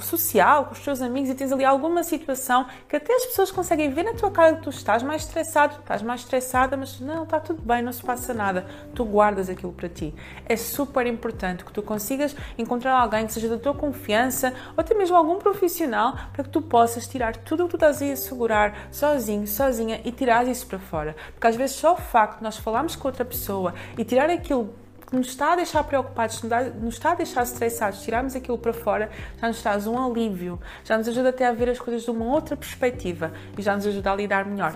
social, 0.00 0.64
com 0.64 0.72
os 0.72 0.80
teus 0.80 1.02
amigos 1.02 1.28
e 1.28 1.34
tens 1.34 1.52
ali 1.52 1.62
algum 1.62 1.89
alguma 1.90 2.04
situação 2.04 2.66
que 2.88 2.94
até 2.94 3.12
as 3.12 3.26
pessoas 3.26 3.50
conseguem 3.50 3.90
ver 3.90 4.04
na 4.04 4.14
tua 4.14 4.30
cara 4.30 4.54
que 4.54 4.62
tu 4.62 4.70
estás 4.70 5.02
mais 5.02 5.22
estressado, 5.22 5.76
estás 5.80 6.02
mais 6.02 6.20
estressada, 6.20 6.76
mas 6.76 7.00
não, 7.00 7.24
está 7.24 7.40
tudo 7.40 7.60
bem, 7.62 7.82
não 7.82 7.92
se 7.92 8.02
passa 8.02 8.32
nada. 8.32 8.64
Tu 8.94 9.04
guardas 9.04 9.50
aquilo 9.50 9.72
para 9.72 9.88
ti. 9.88 10.14
É 10.46 10.56
super 10.56 11.04
importante 11.06 11.64
que 11.64 11.72
tu 11.72 11.82
consigas 11.82 12.34
encontrar 12.56 12.94
alguém 12.94 13.26
que 13.26 13.32
seja 13.32 13.48
da 13.48 13.58
tua 13.58 13.74
confiança 13.74 14.54
ou 14.76 14.80
até 14.80 14.94
mesmo 14.94 15.16
algum 15.16 15.38
profissional 15.38 16.16
para 16.32 16.44
que 16.44 16.50
tu 16.50 16.62
possas 16.62 17.08
tirar 17.08 17.36
tudo 17.36 17.64
o 17.64 17.66
que 17.66 17.72
tu 17.72 17.76
estás 17.76 18.00
a 18.00 18.16
segurar 18.16 18.88
sozinho, 18.92 19.46
sozinha 19.48 20.00
e 20.04 20.12
tirar 20.12 20.46
isso 20.46 20.66
para 20.68 20.78
fora. 20.78 21.16
Porque 21.32 21.46
às 21.48 21.56
vezes 21.56 21.74
só 21.74 21.94
o 21.94 21.96
facto 21.96 22.38
de 22.38 22.44
nós 22.44 22.56
falarmos 22.56 22.94
com 22.94 23.08
outra 23.08 23.24
pessoa 23.24 23.74
e 23.98 24.04
tirar 24.04 24.30
aquilo 24.30 24.72
que 25.10 25.16
nos 25.16 25.28
está 25.28 25.52
a 25.52 25.56
deixar 25.56 25.82
preocupados, 25.84 26.40
nos 26.80 26.94
está 26.94 27.12
a 27.12 27.14
deixar 27.16 27.42
estressados, 27.42 28.02
tirarmos 28.02 28.36
aquilo 28.36 28.56
para 28.56 28.72
fora, 28.72 29.10
já 29.40 29.48
nos 29.48 29.60
traz 29.60 29.86
um 29.86 29.98
alívio, 29.98 30.58
já 30.84 30.96
nos 30.96 31.08
ajuda 31.08 31.30
até 31.30 31.46
a 31.46 31.52
ver 31.52 31.68
as 31.68 31.78
coisas 31.78 32.04
de 32.04 32.10
uma 32.10 32.26
outra 32.26 32.56
perspectiva 32.56 33.32
e 33.58 33.62
já 33.62 33.74
nos 33.74 33.86
ajuda 33.86 34.12
a 34.12 34.14
lidar 34.14 34.46
melhor 34.46 34.74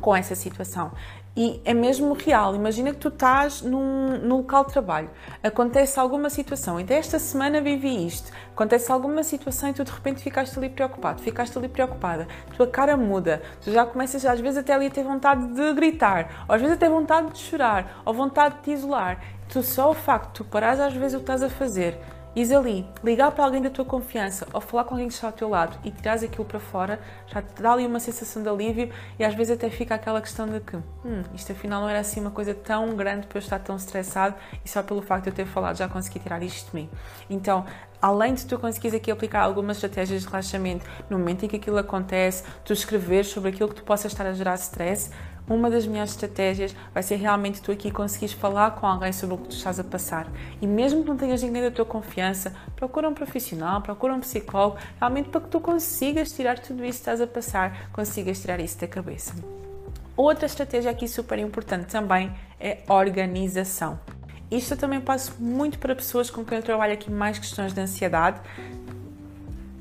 com 0.00 0.14
essa 0.14 0.34
situação. 0.34 0.92
E 1.36 1.60
é 1.64 1.74
mesmo 1.74 2.14
real. 2.14 2.54
Imagina 2.54 2.92
que 2.92 2.98
tu 2.98 3.08
estás 3.08 3.60
num, 3.60 4.18
num 4.18 4.36
local 4.36 4.64
de 4.66 4.72
trabalho, 4.72 5.10
acontece 5.42 5.98
alguma 5.98 6.30
situação, 6.30 6.78
então 6.78 6.96
esta 6.96 7.18
semana 7.18 7.60
vivi 7.60 8.06
isto, 8.06 8.30
acontece 8.52 8.92
alguma 8.92 9.24
situação 9.24 9.68
e 9.68 9.72
tu 9.72 9.82
de 9.82 9.90
repente 9.90 10.22
ficaste 10.22 10.56
ali 10.56 10.68
preocupado, 10.68 11.20
ficaste 11.20 11.58
ali 11.58 11.68
preocupada, 11.68 12.28
tua 12.56 12.68
cara 12.68 12.96
muda, 12.96 13.42
tu 13.60 13.72
já 13.72 13.84
começas 13.84 14.24
às 14.24 14.38
vezes 14.38 14.58
até 14.58 14.74
ali 14.74 14.86
a 14.86 14.90
ter 14.90 15.02
vontade 15.02 15.44
de 15.48 15.74
gritar, 15.74 16.44
ou 16.48 16.54
às 16.54 16.60
vezes 16.60 16.76
até 16.76 16.88
vontade 16.88 17.32
de 17.32 17.38
chorar, 17.38 18.00
ou 18.04 18.14
vontade 18.14 18.54
de 18.58 18.62
te 18.62 18.70
isolar. 18.70 19.20
Tu 19.48 19.62
só 19.62 19.90
o 19.90 19.94
facto 19.94 20.28
de 20.28 20.32
tu 20.34 20.44
parares 20.44 20.80
às 20.80 20.94
vezes 20.94 21.14
o 21.14 21.18
que 21.18 21.22
estás 21.22 21.42
a 21.42 21.48
fazer 21.48 21.98
Ires 22.36 22.50
ali, 22.50 22.84
ligar 23.04 23.30
para 23.30 23.44
alguém 23.44 23.62
da 23.62 23.70
tua 23.70 23.84
confiança 23.84 24.44
ou 24.52 24.60
falar 24.60 24.82
com 24.82 24.94
alguém 24.94 25.06
que 25.06 25.14
está 25.14 25.28
ao 25.28 25.32
teu 25.32 25.48
lado 25.48 25.78
e 25.84 25.90
tirares 25.92 26.24
aquilo 26.24 26.44
para 26.44 26.58
fora, 26.58 26.98
já 27.28 27.40
te 27.40 27.62
dá 27.62 27.72
ali 27.72 27.86
uma 27.86 28.00
sensação 28.00 28.42
de 28.42 28.48
alívio 28.48 28.90
e 29.16 29.24
às 29.24 29.36
vezes 29.36 29.56
até 29.56 29.70
fica 29.70 29.94
aquela 29.94 30.20
questão 30.20 30.48
de 30.48 30.58
que 30.58 30.74
hum, 30.76 31.22
isto 31.32 31.52
afinal 31.52 31.80
não 31.80 31.88
era 31.88 32.00
assim 32.00 32.20
uma 32.20 32.32
coisa 32.32 32.52
tão 32.52 32.96
grande 32.96 33.28
para 33.28 33.38
eu 33.38 33.40
estar 33.40 33.60
tão 33.60 33.76
estressado 33.76 34.34
e 34.64 34.68
só 34.68 34.82
pelo 34.82 35.00
facto 35.00 35.24
de 35.24 35.30
eu 35.30 35.34
ter 35.34 35.46
falado 35.46 35.76
já 35.76 35.88
consegui 35.88 36.18
tirar 36.18 36.42
isto 36.42 36.72
de 36.72 36.76
mim. 36.76 36.90
Então, 37.30 37.64
além 38.04 38.34
de 38.34 38.44
tu 38.44 38.58
conseguires 38.58 38.94
aqui 38.94 39.10
aplicar 39.10 39.40
algumas 39.40 39.78
estratégias 39.78 40.20
de 40.20 40.28
relaxamento 40.28 40.84
no 41.08 41.18
momento 41.18 41.46
em 41.46 41.48
que 41.48 41.56
aquilo 41.56 41.78
acontece, 41.78 42.44
tu 42.62 42.74
escrever 42.74 43.24
sobre 43.24 43.48
aquilo 43.48 43.70
que 43.70 43.76
tu 43.76 43.82
possas 43.82 44.12
estar 44.12 44.26
a 44.26 44.34
gerar 44.34 44.56
stress, 44.56 45.10
uma 45.48 45.70
das 45.70 45.86
minhas 45.86 46.10
estratégias 46.10 46.76
vai 46.92 47.02
ser 47.02 47.16
realmente 47.16 47.62
tu 47.62 47.72
aqui 47.72 47.90
conseguires 47.90 48.34
falar 48.34 48.72
com 48.72 48.86
alguém 48.86 49.10
sobre 49.10 49.36
o 49.36 49.38
que 49.38 49.48
tu 49.48 49.56
estás 49.56 49.80
a 49.80 49.84
passar. 49.84 50.30
E 50.60 50.66
mesmo 50.66 51.02
que 51.02 51.08
não 51.08 51.16
tenhas 51.16 51.42
ninguém 51.42 51.62
da 51.62 51.70
tua 51.70 51.86
confiança, 51.86 52.54
procura 52.76 53.08
um 53.08 53.14
profissional, 53.14 53.80
procura 53.80 54.12
um 54.12 54.20
psicólogo, 54.20 54.76
realmente 54.98 55.30
para 55.30 55.40
que 55.40 55.48
tu 55.48 55.58
consigas 55.58 56.30
tirar 56.30 56.58
tudo 56.58 56.84
isso 56.84 56.98
que 56.98 57.08
estás 57.10 57.22
a 57.22 57.26
passar, 57.26 57.88
consigas 57.90 58.38
tirar 58.38 58.60
isso 58.60 58.78
da 58.78 58.86
cabeça. 58.86 59.34
Outra 60.14 60.44
estratégia 60.44 60.90
aqui 60.90 61.08
super 61.08 61.38
importante 61.38 61.86
também 61.86 62.30
é 62.60 62.82
organização. 62.86 63.98
Isto 64.50 64.74
eu 64.74 64.78
também 64.78 65.00
passo 65.00 65.34
muito 65.38 65.78
para 65.78 65.94
pessoas 65.94 66.30
com 66.30 66.44
quem 66.44 66.58
eu 66.58 66.62
trabalho 66.62 66.92
aqui 66.92 67.10
mais 67.10 67.38
questões 67.38 67.72
de 67.72 67.80
ansiedade, 67.80 68.40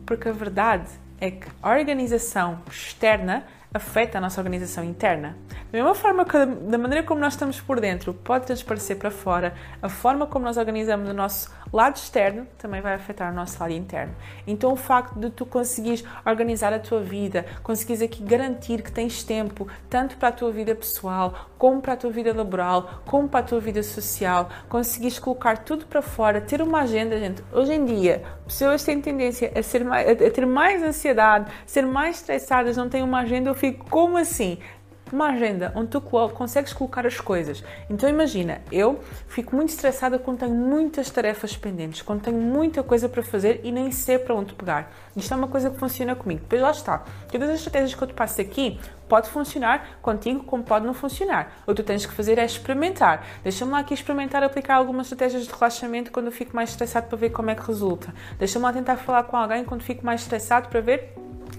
porque 0.06 0.30
a 0.30 0.32
verdade 0.32 0.90
é 1.20 1.32
que 1.32 1.48
a 1.62 1.72
organização 1.72 2.62
externa 2.70 3.46
afeta 3.74 4.20
a 4.20 4.22
nossa 4.22 4.40
organização 4.40 4.84
interna. 4.84 5.36
Da 5.72 5.80
mesma 5.80 5.96
forma 5.96 6.24
que 6.26 6.46
da 6.46 6.78
maneira 6.78 7.04
como 7.04 7.20
nós 7.20 7.34
estamos 7.34 7.60
por 7.60 7.80
dentro 7.80 8.14
pode 8.14 8.46
transparecer 8.46 8.98
para 8.98 9.10
fora, 9.10 9.56
a 9.82 9.90
forma 9.90 10.28
como 10.28 10.46
nós 10.46 10.58
organizamos 10.58 11.10
o 11.10 11.14
nosso 11.14 11.52
lado 11.72 11.96
externo 11.96 12.46
também 12.58 12.82
vai 12.82 12.94
afetar 12.94 13.32
o 13.32 13.36
nosso 13.36 13.60
lado 13.60 13.74
interno. 13.74 14.14
Então 14.46 14.72
o 14.72 14.76
facto 14.76 15.18
de 15.20 15.32
tu 15.32 15.46
conseguires 15.46 16.04
organizar 16.24 16.72
a 16.72 16.80
tua 16.80 17.02
vida, 17.02 17.46
conseguires 17.64 18.04
aqui 18.04 18.22
garantir 18.22 18.84
que 18.84 18.92
tens 18.92 19.24
tempo 19.24 19.68
tanto 19.90 20.18
para 20.18 20.30
a 20.30 20.32
tua 20.32 20.52
vida 20.52 20.76
pessoal, 20.76 21.50
como 21.58 21.82
para 21.82 21.94
a 21.94 21.98
tua 21.98 22.12
vida 22.12 22.32
laboral, 22.34 23.02
como 23.06 23.28
para 23.28 23.40
a 23.40 23.44
tua 23.44 23.60
vida 23.60 23.82
social, 23.82 24.50
conseguires 24.70 25.18
colocar 25.18 25.60
tudo 25.60 25.86
para 25.88 26.02
fora, 26.02 26.40
ter 26.40 26.62
uma 26.62 26.82
agenda, 26.82 27.18
gente. 27.18 27.44
Hoje 27.52 27.74
em 27.74 27.86
dia, 27.86 28.22
pessoas 28.46 28.84
têm 28.84 29.02
tendência 29.02 29.52
a, 29.56 29.64
ser 29.64 29.84
mais, 29.84 30.08
a 30.10 30.30
ter 30.30 30.46
mais 30.46 30.84
ansiedade, 30.84 31.52
ser 31.66 31.88
mais 31.88 32.18
estressadas, 32.18 32.78
não 32.78 32.90
têm 32.90 33.02
uma 33.02 33.22
agenda, 33.22 33.50
fico 33.64 33.90
como 33.90 34.18
assim? 34.18 34.58
uma 35.12 35.28
agenda 35.28 35.72
onde 35.76 35.90
tu 35.90 36.02
consegues 36.02 36.74
colocar 36.74 37.06
as 37.06 37.20
coisas. 37.20 37.64
Então 37.88 38.10
imagina, 38.10 38.62
eu 38.72 39.00
fico 39.28 39.56
muito 39.56 39.70
estressada 39.70 40.18
quando 40.18 40.40
tenho 40.40 40.56
muitas 40.56 41.08
tarefas 41.12 41.56
pendentes, 41.56 42.02
quando 42.02 42.22
tenho 42.22 42.42
muita 42.42 42.82
coisa 42.82 43.08
para 43.08 43.22
fazer 43.22 43.62
e 43.64 43.72
nem 43.72 43.92
sei 43.92 44.18
para 44.18 44.34
onde 44.34 44.56
pegar. 44.56 44.92
Isto 45.16 45.36
é 45.36 45.38
uma 45.38 45.48
coisa 45.48 45.70
que 45.70 45.78
funciona 45.78 46.16
comigo. 46.16 46.42
Depois 46.42 46.60
lá 46.60 46.72
está. 46.72 47.04
Todas 47.32 47.48
as 47.48 47.58
estratégias 47.58 47.94
que 47.94 48.02
eu 48.02 48.08
te 48.08 48.14
passo 48.16 48.42
aqui 48.42 48.80
pode 49.08 49.30
funcionar 49.30 50.00
contigo 50.02 50.44
como 50.46 50.64
pode 50.64 50.84
não 50.84 50.96
funcionar. 50.96 51.60
O 51.68 51.76
que 51.76 51.84
tu 51.84 51.84
tens 51.84 52.08
que 52.08 52.14
fazer 52.14 52.40
é 52.40 52.46
experimentar. 52.46 53.24
Deixa-me 53.44 53.72
lá 53.72 53.80
aqui 53.80 53.94
experimentar 53.94 54.42
aplicar 54.42 54.78
algumas 54.78 55.06
estratégias 55.06 55.46
de 55.46 55.54
relaxamento 55.54 56.12
quando 56.12 56.26
eu 56.26 56.32
fico 56.32 56.56
mais 56.56 56.72
estressado 56.72 57.06
para 57.06 57.18
ver 57.20 57.30
como 57.30 57.52
é 57.52 57.56
que 57.56 57.62
resulta. 57.68 58.12
Deixa-me 58.40 58.66
lá 58.66 58.74
tentar 58.74 58.98
falar 58.98 59.24
com 59.26 59.38
alguém 59.38 59.64
quando 59.64 59.84
fico 59.84 60.04
mais 60.04 60.22
estressado 60.22 60.70
para 60.70 60.82
ver 60.82 61.14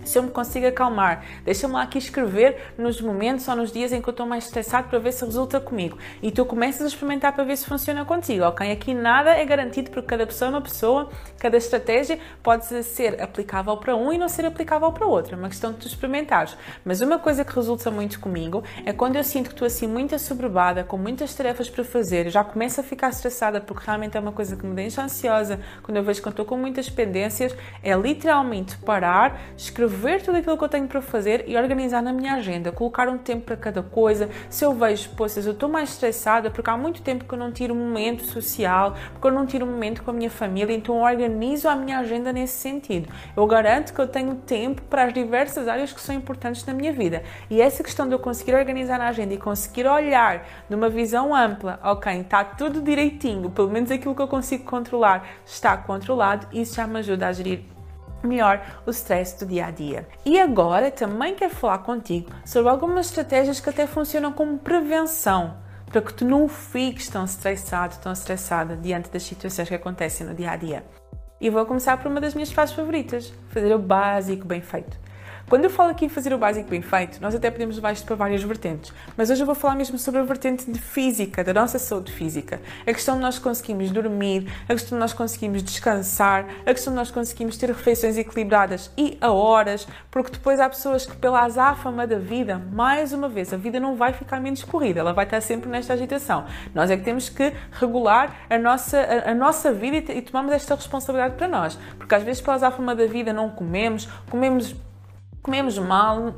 se 0.05 0.19
eu 0.19 0.23
me 0.23 0.31
consigo 0.31 0.67
acalmar. 0.67 1.25
Deixa-me 1.45 1.75
lá 1.75 1.83
aqui 1.83 1.99
escrever 1.99 2.73
nos 2.79 3.01
momentos 3.01 3.47
ou 3.49 3.57
nos 3.57 3.73
dias 3.73 3.93
em 3.93 4.01
que 4.01 4.09
eu 4.09 4.13
estou 4.13 4.27
mais 4.27 4.45
estressado 4.45 4.89
para 4.89 4.99
ver 4.99 5.13
se 5.13 5.25
resulta 5.25 5.61
comigo. 5.61 5.99
E 6.23 6.31
tu 6.31 6.45
começas 6.45 6.83
a 6.83 6.87
experimentar 6.87 7.33
para 7.33 7.45
ver 7.45 7.57
se 7.57 7.67
funciona 7.67 8.05
contigo, 8.05 8.45
ok? 8.45 8.71
Aqui 8.71 8.95
nada 8.95 9.31
é 9.31 9.45
garantido 9.45 9.91
porque 9.91 10.07
cada 10.09 10.27
pessoa 10.27 10.49
é 10.49 10.51
uma 10.55 10.61
pessoa, 10.61 11.11
cada 11.45 11.59
estratégia 11.59 12.19
pode 12.43 12.65
ser 12.85 13.21
aplicável 13.21 13.77
para 13.77 13.95
um 13.95 14.13
e 14.13 14.17
não 14.17 14.29
ser 14.29 14.47
aplicável 14.47 14.91
para 14.93 15.07
outro. 15.07 15.35
É 15.35 15.39
uma 15.39 15.49
questão 15.49 15.73
de 15.73 15.79
tu 15.79 15.87
experimentares. 15.87 16.57
Mas 16.83 17.03
uma 17.03 17.19
coisa 17.19 17.45
que 17.45 17.55
resulta 17.55 17.91
muito 17.91 18.19
comigo 18.19 18.65
é 18.87 18.93
quando 18.95 19.17
eu 19.17 19.25
sinto 19.25 19.49
que 19.49 19.55
estou 19.55 19.67
assim 19.67 19.87
muito 19.87 20.15
assoberbada, 20.15 20.85
com 20.85 20.97
muitas 20.97 21.35
tarefas 21.35 21.69
para 21.69 21.85
fazer, 21.85 22.31
já 22.31 22.43
começo 22.43 22.81
a 22.81 22.85
ficar 22.85 23.11
estressada 23.11 23.61
porque 23.61 23.85
realmente 23.85 24.17
é 24.17 24.21
uma 24.21 24.33
coisa 24.33 24.57
que 24.57 24.65
me 24.65 24.75
deixa 24.75 25.03
ansiosa, 25.03 25.61
quando 25.83 25.99
eu 25.99 26.03
vejo 26.03 26.23
que 26.23 26.29
estou 26.29 26.47
com 26.47 26.57
muitas 26.57 26.89
pendências, 26.89 27.55
é 27.83 27.95
literalmente 27.95 28.79
parar, 28.79 29.41
escrever 29.57 30.05
ver 30.05 30.23
tudo 30.23 30.37
aquilo 30.37 30.57
que 30.57 30.65
eu 30.65 30.69
tenho 30.69 30.87
para 30.87 31.01
fazer 31.01 31.45
e 31.49 31.57
organizar 31.57 32.03
na 32.03 32.13
minha 32.13 32.35
agenda, 32.35 32.71
colocar 32.71 33.09
um 33.09 33.19
tempo 33.19 33.47
para 33.47 33.57
cada 33.57 33.83
coisa. 33.83 34.29
Se 34.51 34.65
eu 34.65 34.73
vejo, 34.75 35.09
poças, 35.11 35.47
eu 35.47 35.53
estou 35.53 35.69
mais 35.69 35.91
estressada 35.91 36.51
porque 36.51 36.69
há 36.69 36.77
muito 36.77 37.03
tempo 37.03 37.25
que 37.25 37.33
eu 37.33 37.39
não 37.39 37.51
tiro 37.51 37.75
um 37.75 37.77
momento 37.77 38.25
social, 38.25 38.95
porque 39.13 39.27
eu 39.27 39.33
não 39.33 39.47
tiro 39.47 39.65
um 39.65 39.71
momento 39.71 40.03
com 40.03 40.11
a 40.11 40.15
minha 40.15 40.31
família, 40.31 40.75
então 40.75 40.97
eu 40.97 41.05
organizo 41.35 41.69
a 41.69 41.75
minha 41.75 41.99
agenda 41.99 42.33
nesse 42.33 42.55
sentido. 42.55 43.09
Eu 43.37 43.47
garanto 43.47 43.93
que 43.93 44.01
eu 44.01 44.07
tenho 44.07 44.37
tempo 44.37 44.83
para 44.83 45.05
as 45.05 45.13
diversas 45.13 45.67
áreas 45.67 45.93
que 45.93 46.01
são 46.01 46.15
importantes 46.15 46.65
na 46.65 46.73
minha 46.73 46.93
vida. 46.93 47.25
E 47.51 47.61
essa 47.61 47.83
questão 47.83 48.07
de 48.07 48.15
eu 48.15 48.19
conseguir 48.19 48.55
organizar 48.55 49.01
a 49.01 49.09
agenda 49.09 49.35
e 49.35 49.39
conseguir 49.39 49.87
olhar 49.87 50.47
numa 50.71 50.89
visão 50.89 51.35
ampla, 51.35 51.81
ok, 51.83 52.21
está 52.21 52.45
tudo 52.45 52.81
direitinho, 52.81 53.51
pelo 53.51 53.69
menos 53.69 53.91
aquilo 53.91 54.15
que 54.15 54.23
eu 54.23 54.29
consigo 54.29 54.65
controlar 54.65 55.27
está 55.45 55.77
controlado, 55.77 56.47
isso 56.53 56.77
já 56.77 56.87
me 56.87 56.99
ajuda 57.01 57.27
a 57.27 57.33
gerir 57.33 57.65
melhor 58.23 58.65
o 58.87 58.91
stress 58.91 59.39
do 59.39 59.47
dia 59.47 59.67
a 59.67 59.71
dia. 59.71 60.09
E 60.25 60.41
agora 60.41 60.91
também 60.91 61.35
quero 61.35 61.55
falar 61.55 61.79
contigo 61.79 62.31
sobre 62.45 62.71
algumas 62.71 63.07
estratégias 63.07 63.61
que 63.61 63.69
até 63.69 63.87
funcionam 63.87 64.33
como 64.33 64.57
prevenção 64.57 65.65
para 65.95 66.03
que 66.03 66.13
tu 66.13 66.25
não 66.25 66.49
fiques 66.49 67.09
tão 67.09 67.25
estressado, 67.25 67.97
tão 68.03 68.13
estressada 68.13 68.77
diante 68.77 69.11
das 69.11 69.23
situações 69.23 69.69
que 69.69 69.77
acontecem 69.77 70.27
no 70.27 70.35
dia 70.35 70.51
a 70.51 70.57
dia. 70.57 70.85
E 71.41 71.51
vou 71.51 71.67
começar 71.67 71.97
por 71.97 72.11
uma 72.11 72.21
das 72.21 72.35
minhas 72.35 72.53
fases 72.53 72.75
favoritas: 72.75 73.33
fazer 73.51 73.75
o 73.75 73.79
básico 73.79 74.47
bem 74.47 74.61
feito. 74.61 75.04
Quando 75.49 75.65
eu 75.65 75.71
falo 75.71 75.91
aqui 75.91 76.07
em 76.07 76.09
fazer 76.09 76.33
o 76.33 76.39
básico 76.39 76.71
bem 76.71 76.81
feito, 76.81 77.21
nós 77.21 77.35
até 77.35 77.51
podemos 77.51 77.77
levar 77.77 77.93
isto 77.93 78.07
para 78.07 78.17
várias 78.17 78.43
vertentes, 78.43 78.93
mas 79.15 79.29
hoje 79.29 79.43
eu 79.43 79.47
vou 79.47 79.55
falar 79.55 79.75
mesmo 79.75 79.99
sobre 79.99 80.21
a 80.21 80.25
vertente 80.25 80.71
de 80.71 80.79
física, 80.79 81.45
da 81.45 81.53
nossa 81.53 81.79
saúde 81.79 82.11
física. 82.11 82.63
A 82.87 82.93
questão 82.93 83.17
de 83.17 83.21
nós 83.21 83.39
conseguimos 83.39 83.91
dormir, 83.91 84.51
a 84.67 84.73
questão 84.73 84.97
de 84.97 85.01
nós 85.01 85.13
conseguimos 85.13 85.63
descansar, 85.63 86.47
a 86.65 86.73
questão 86.73 86.95
de 86.95 86.97
nós 86.97 87.11
conseguimos 87.11 87.59
ter 87.59 87.69
refeições 87.69 88.17
equilibradas 88.17 88.91
e 88.97 89.19
a 89.21 89.31
horas, 89.31 89.87
porque 90.11 90.31
depois 90.31 90.59
há 90.59 90.69
pessoas 90.69 91.05
que, 91.05 91.15
pela 91.17 91.43
azáfama 91.43 92.07
da 92.07 92.19
vida, 92.19 92.59
mais 92.73 93.13
uma 93.13 93.29
vez, 93.29 93.53
a 93.53 93.59
vida 93.59 93.79
não 93.79 93.97
vai 93.97 94.15
ficar 94.15 94.41
menos 94.41 94.65
corrida, 94.65 95.01
ela 95.01 95.13
vai 95.13 95.27
estar 95.27 95.43
sempre 95.43 95.69
nesta 95.69 95.93
agitação. 95.93 96.47
Nós 96.75 96.91
é 96.91 96.97
que 96.97 97.05
temos 97.05 97.29
que 97.29 97.53
regular 97.71 98.47
a 98.49 98.57
nossa, 98.57 98.99
a, 98.99 99.31
a 99.33 99.35
nossa 99.35 99.71
vida 99.73 100.11
e, 100.11 100.19
e 100.19 100.23
tomamos 100.23 100.53
esta 100.53 100.75
responsabilidade 100.75 101.37
para 101.37 101.49
nós, 101.49 101.79
porque 101.99 102.15
às 102.15 102.23
vezes, 102.23 102.41
pela 102.41 102.57
azáfama 102.57 102.95
da 102.95 103.07
vida, 103.07 103.31
não 103.31 103.51
comemos, 103.51 104.09
comemos 104.31 104.75
comemos 105.45 105.79
mal, 105.79 106.35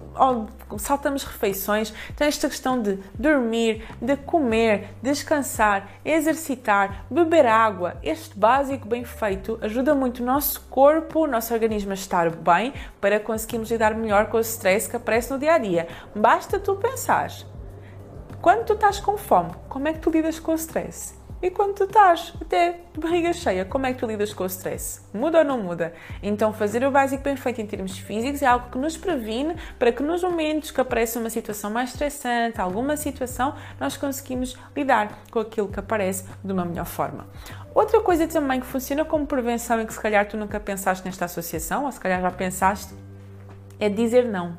saltamos 0.78 1.22
refeições. 1.22 1.94
Então, 2.10 2.26
esta 2.26 2.48
questão 2.48 2.82
de 2.82 2.98
dormir, 3.14 3.86
de 4.02 4.16
comer, 4.16 4.88
descansar, 5.00 5.88
exercitar, 6.04 7.06
beber 7.08 7.46
água, 7.46 7.96
este 8.02 8.36
básico 8.36 8.88
bem 8.88 9.04
feito 9.04 9.60
ajuda 9.62 9.94
muito 9.94 10.24
o 10.24 10.26
nosso 10.26 10.60
corpo, 10.68 11.20
o 11.20 11.26
nosso 11.28 11.54
organismo 11.54 11.92
a 11.92 11.94
estar 11.94 12.30
bem 12.30 12.74
para 13.00 13.20
conseguirmos 13.20 13.70
lidar 13.70 13.94
melhor 13.94 14.26
com 14.26 14.38
o 14.38 14.40
stress 14.40 14.90
que 14.90 14.96
aparece 14.96 15.30
no 15.30 15.38
dia 15.38 15.54
a 15.54 15.58
dia. 15.58 15.86
Basta 16.12 16.58
tu 16.58 16.74
pensar. 16.74 17.30
Quando 18.42 18.64
tu 18.64 18.72
estás 18.72 18.98
com 18.98 19.16
fome, 19.16 19.52
como 19.68 19.86
é 19.86 19.92
que 19.92 20.00
tu 20.00 20.10
lidas 20.10 20.40
com 20.40 20.50
o 20.50 20.56
stress? 20.56 21.15
E 21.42 21.50
quando 21.50 21.74
tu 21.74 21.84
estás 21.84 22.32
até 22.40 22.80
de 22.94 22.98
barriga 22.98 23.30
cheia, 23.34 23.62
como 23.66 23.84
é 23.84 23.92
que 23.92 23.98
tu 23.98 24.06
lidas 24.06 24.32
com 24.32 24.44
o 24.44 24.46
stress? 24.46 25.02
Muda 25.12 25.40
ou 25.40 25.44
não 25.44 25.62
muda? 25.62 25.92
Então, 26.22 26.50
fazer 26.50 26.82
o 26.82 26.90
básico 26.90 27.22
bem 27.22 27.36
feito 27.36 27.60
em 27.60 27.66
termos 27.66 27.98
físicos 27.98 28.40
é 28.40 28.46
algo 28.46 28.70
que 28.70 28.78
nos 28.78 28.96
previne 28.96 29.54
para 29.78 29.92
que 29.92 30.02
nos 30.02 30.22
momentos 30.22 30.70
que 30.70 30.80
aparece 30.80 31.18
uma 31.18 31.28
situação 31.28 31.70
mais 31.70 31.90
estressante, 31.90 32.58
alguma 32.58 32.96
situação, 32.96 33.54
nós 33.78 33.98
conseguimos 33.98 34.56
lidar 34.74 35.24
com 35.30 35.40
aquilo 35.40 35.68
que 35.68 35.78
aparece 35.78 36.24
de 36.42 36.50
uma 36.50 36.64
melhor 36.64 36.86
forma. 36.86 37.26
Outra 37.74 38.00
coisa 38.00 38.26
também 38.26 38.58
que 38.58 38.66
funciona 38.66 39.04
como 39.04 39.26
prevenção 39.26 39.78
e 39.82 39.84
que 39.84 39.92
se 39.92 40.00
calhar 40.00 40.26
tu 40.26 40.38
nunca 40.38 40.58
pensaste 40.58 41.04
nesta 41.04 41.26
associação, 41.26 41.84
ou 41.84 41.92
se 41.92 42.00
calhar 42.00 42.22
já 42.22 42.30
pensaste, 42.30 42.94
é 43.78 43.90
dizer 43.90 44.24
não. 44.24 44.56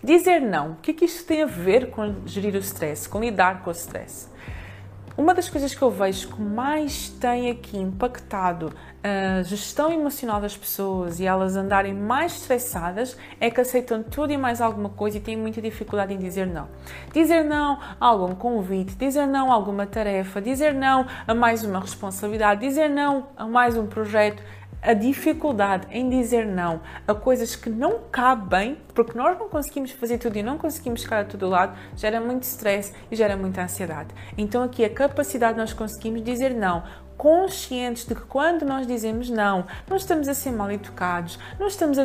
Dizer 0.00 0.38
não, 0.40 0.72
o 0.72 0.76
que 0.76 0.92
é 0.92 0.94
que 0.94 1.04
isto 1.06 1.24
tem 1.26 1.42
a 1.42 1.46
ver 1.46 1.90
com 1.90 2.26
gerir 2.26 2.54
o 2.54 2.58
stress, 2.58 3.08
com 3.08 3.18
lidar 3.18 3.64
com 3.64 3.70
o 3.70 3.72
stress? 3.72 4.32
Uma 5.16 5.32
das 5.32 5.48
coisas 5.48 5.72
que 5.72 5.80
eu 5.80 5.92
vejo 5.92 6.26
que 6.26 6.42
mais 6.42 7.08
tem 7.08 7.48
aqui 7.48 7.78
impactado 7.78 8.74
a 9.00 9.42
gestão 9.44 9.92
emocional 9.92 10.40
das 10.40 10.56
pessoas 10.56 11.20
e 11.20 11.24
elas 11.26 11.54
andarem 11.54 11.94
mais 11.94 12.32
estressadas 12.32 13.16
é 13.38 13.48
que 13.48 13.60
aceitam 13.60 14.02
tudo 14.02 14.32
e 14.32 14.36
mais 14.36 14.60
alguma 14.60 14.88
coisa 14.88 15.18
e 15.18 15.20
têm 15.20 15.36
muita 15.36 15.62
dificuldade 15.62 16.12
em 16.12 16.18
dizer 16.18 16.48
não. 16.48 16.66
Dizer 17.12 17.44
não 17.44 17.78
a 18.00 18.06
algum 18.06 18.34
convite, 18.34 18.96
dizer 18.96 19.26
não 19.26 19.52
a 19.52 19.54
alguma 19.54 19.86
tarefa, 19.86 20.42
dizer 20.42 20.74
não 20.74 21.06
a 21.28 21.32
mais 21.32 21.62
uma 21.62 21.78
responsabilidade, 21.78 22.62
dizer 22.62 22.88
não 22.88 23.28
a 23.36 23.46
mais 23.46 23.76
um 23.76 23.86
projeto 23.86 24.42
a 24.84 24.92
dificuldade 24.92 25.86
em 25.90 26.10
dizer 26.10 26.46
não 26.46 26.80
a 27.08 27.14
coisas 27.14 27.56
que 27.56 27.70
não 27.70 28.00
cabem, 28.12 28.76
porque 28.94 29.16
nós 29.16 29.38
não 29.38 29.48
conseguimos 29.48 29.90
fazer 29.92 30.18
tudo 30.18 30.36
e 30.36 30.42
não 30.42 30.58
conseguimos 30.58 31.02
ficar 31.02 31.20
a 31.20 31.24
todo 31.24 31.48
lado, 31.48 31.76
gera 31.96 32.20
muito 32.20 32.42
stress 32.42 32.92
e 33.10 33.16
gera 33.16 33.36
muita 33.36 33.62
ansiedade. 33.62 34.14
Então 34.36 34.62
aqui 34.62 34.84
a 34.84 34.90
capacidade 34.90 35.54
de 35.54 35.60
nós 35.60 35.72
conseguimos 35.72 36.22
dizer 36.22 36.54
não 36.54 36.82
conscientes 37.16 38.04
de 38.04 38.14
que 38.14 38.22
quando 38.22 38.64
nós 38.64 38.86
dizemos 38.86 39.30
não, 39.30 39.66
não 39.88 39.96
estamos 39.96 40.28
a 40.28 40.34
ser 40.34 40.50
mal 40.50 40.70
educados, 40.70 41.38
não, 41.58 41.66
estamos 41.66 41.98
a, 41.98 42.04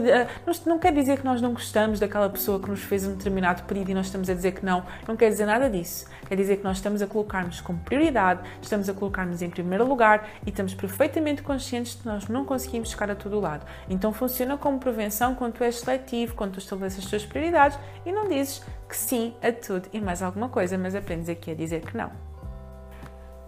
não, 0.65 0.79
quer 0.79 0.93
dizer 0.93 1.19
que 1.19 1.25
nós 1.25 1.41
não 1.41 1.53
gostamos 1.53 1.99
daquela 1.99 2.29
pessoa 2.29 2.59
que 2.59 2.69
nos 2.69 2.81
fez 2.81 3.05
um 3.05 3.15
determinado 3.15 3.63
pedido 3.63 3.91
e 3.91 3.93
nós 3.93 4.07
estamos 4.07 4.29
a 4.29 4.33
dizer 4.33 4.53
que 4.53 4.65
não, 4.65 4.83
não 5.07 5.15
quer 5.15 5.29
dizer 5.29 5.45
nada 5.45 5.69
disso. 5.69 6.05
Quer 6.27 6.35
dizer 6.35 6.57
que 6.57 6.63
nós 6.63 6.77
estamos 6.77 7.01
a 7.01 7.07
colocar-nos 7.07 7.59
como 7.61 7.79
prioridade, 7.79 8.41
estamos 8.61 8.87
a 8.87 8.93
colocar-nos 8.93 9.41
em 9.41 9.49
primeiro 9.49 9.85
lugar 9.85 10.29
e 10.45 10.49
estamos 10.49 10.73
perfeitamente 10.73 11.41
conscientes 11.41 11.93
de 11.93 11.99
que 11.99 12.07
nós 12.07 12.27
não 12.27 12.45
conseguimos 12.45 12.91
chegar 12.91 13.09
a 13.09 13.15
todo 13.15 13.39
lado. 13.39 13.65
Então 13.89 14.13
funciona 14.13 14.57
como 14.57 14.79
prevenção 14.79 15.33
quando 15.33 15.53
tu 15.53 15.63
és 15.63 15.79
seletivo, 15.79 16.35
quando 16.35 16.53
tu 16.53 16.59
estabeleces 16.59 17.03
as 17.03 17.09
tuas 17.09 17.25
prioridades 17.25 17.79
e 18.05 18.11
não 18.11 18.27
dizes 18.27 18.63
que 18.87 18.95
sim 18.95 19.33
a 19.41 19.51
tudo 19.51 19.89
e 19.91 19.99
mais 19.99 20.21
alguma 20.21 20.49
coisa, 20.49 20.77
mas 20.77 20.95
aprendes 20.95 21.29
aqui 21.29 21.51
a 21.51 21.55
dizer 21.55 21.81
que 21.81 21.97
não. 21.97 22.28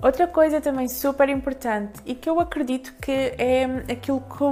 Outra 0.02 0.26
coisa 0.26 0.60
também 0.60 0.88
super 0.88 1.30
importante 1.30 2.02
e 2.08 2.16
que 2.16 2.28
eu 2.28 2.40
acredito 2.40 2.92
que 3.00 3.12
é 3.12 3.66
aquilo 3.92 4.20
que 4.20 4.44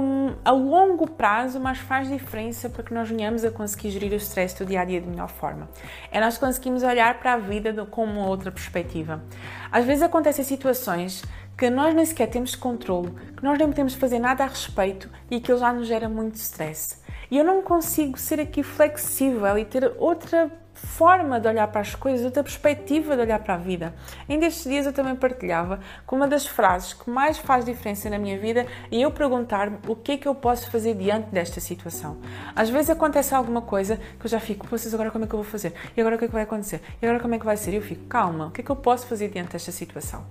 a 0.44 0.52
longo 0.52 1.10
prazo 1.10 1.58
mais 1.58 1.78
faz 1.78 2.08
diferença 2.08 2.70
para 2.70 2.84
que 2.84 2.94
nós 2.94 3.08
venhamos 3.08 3.44
a 3.44 3.50
conseguir 3.50 3.90
gerir 3.90 4.12
o 4.12 4.16
stress 4.16 4.56
do 4.56 4.64
dia 4.64 4.80
a 4.80 4.84
dia 4.84 5.00
de 5.00 5.08
melhor 5.08 5.28
forma. 5.28 5.68
É 6.12 6.20
nós 6.20 6.38
conseguimos 6.38 6.84
olhar 6.84 7.18
para 7.18 7.32
a 7.32 7.36
vida 7.36 7.84
com 7.86 8.04
uma 8.04 8.28
outra 8.28 8.52
perspectiva. 8.52 9.24
Às 9.72 9.84
vezes 9.84 10.04
acontecem 10.04 10.44
situações 10.44 11.24
que 11.58 11.68
nós 11.68 11.92
nem 11.96 12.06
sequer 12.06 12.28
temos 12.28 12.54
controle, 12.54 13.10
que 13.36 13.42
nós 13.42 13.58
nem 13.58 13.66
podemos 13.66 13.94
fazer 13.94 14.20
nada 14.20 14.44
a 14.44 14.46
respeito 14.46 15.10
e 15.28 15.36
aquilo 15.36 15.58
já 15.58 15.72
nos 15.72 15.88
gera 15.88 16.08
muito 16.08 16.36
stress. 16.36 17.02
E 17.28 17.36
eu 17.36 17.44
não 17.44 17.60
consigo 17.60 18.16
ser 18.16 18.38
aqui 18.38 18.62
flexível 18.62 19.58
e 19.58 19.64
ter 19.64 19.92
outra 19.98 20.48
forma 20.86 21.38
de 21.38 21.48
olhar 21.48 21.66
para 21.68 21.80
as 21.80 21.94
coisas, 21.94 22.24
outra 22.24 22.42
perspectiva 22.42 23.14
de 23.14 23.22
olhar 23.22 23.38
para 23.40 23.54
a 23.54 23.56
vida. 23.56 23.94
Ainda 24.28 24.46
estes 24.46 24.64
dias 24.64 24.86
eu 24.86 24.92
também 24.92 25.14
partilhava 25.14 25.80
com 26.06 26.16
uma 26.16 26.26
das 26.26 26.46
frases 26.46 26.92
que 26.92 27.08
mais 27.08 27.38
faz 27.38 27.64
diferença 27.64 28.08
na 28.10 28.18
minha 28.18 28.38
vida 28.38 28.66
e 28.90 29.00
eu 29.02 29.10
perguntar-me 29.10 29.78
o 29.86 29.94
que 29.94 30.12
é 30.12 30.16
que 30.16 30.26
eu 30.26 30.34
posso 30.34 30.70
fazer 30.70 30.94
diante 30.94 31.28
desta 31.30 31.60
situação. 31.60 32.16
Às 32.54 32.70
vezes 32.70 32.90
acontece 32.90 33.34
alguma 33.34 33.62
coisa 33.62 33.98
que 34.18 34.26
eu 34.26 34.30
já 34.30 34.40
fico, 34.40 34.66
vocês 34.66 34.92
agora 34.94 35.10
como 35.10 35.24
é 35.24 35.28
que 35.28 35.34
eu 35.34 35.42
vou 35.42 35.50
fazer? 35.50 35.74
E 35.96 36.00
agora 36.00 36.16
o 36.16 36.18
que 36.18 36.24
é 36.24 36.28
que 36.28 36.34
vai 36.34 36.42
acontecer? 36.42 36.80
E 37.00 37.06
agora 37.06 37.20
como 37.20 37.34
é 37.34 37.38
que 37.38 37.44
vai 37.44 37.56
ser? 37.56 37.72
E 37.72 37.76
eu 37.76 37.82
fico, 37.82 38.04
calma, 38.06 38.46
o 38.46 38.50
que 38.50 38.60
é 38.60 38.64
que 38.64 38.70
eu 38.70 38.76
posso 38.76 39.06
fazer 39.06 39.28
diante 39.28 39.52
desta 39.52 39.72
situação? 39.72 40.24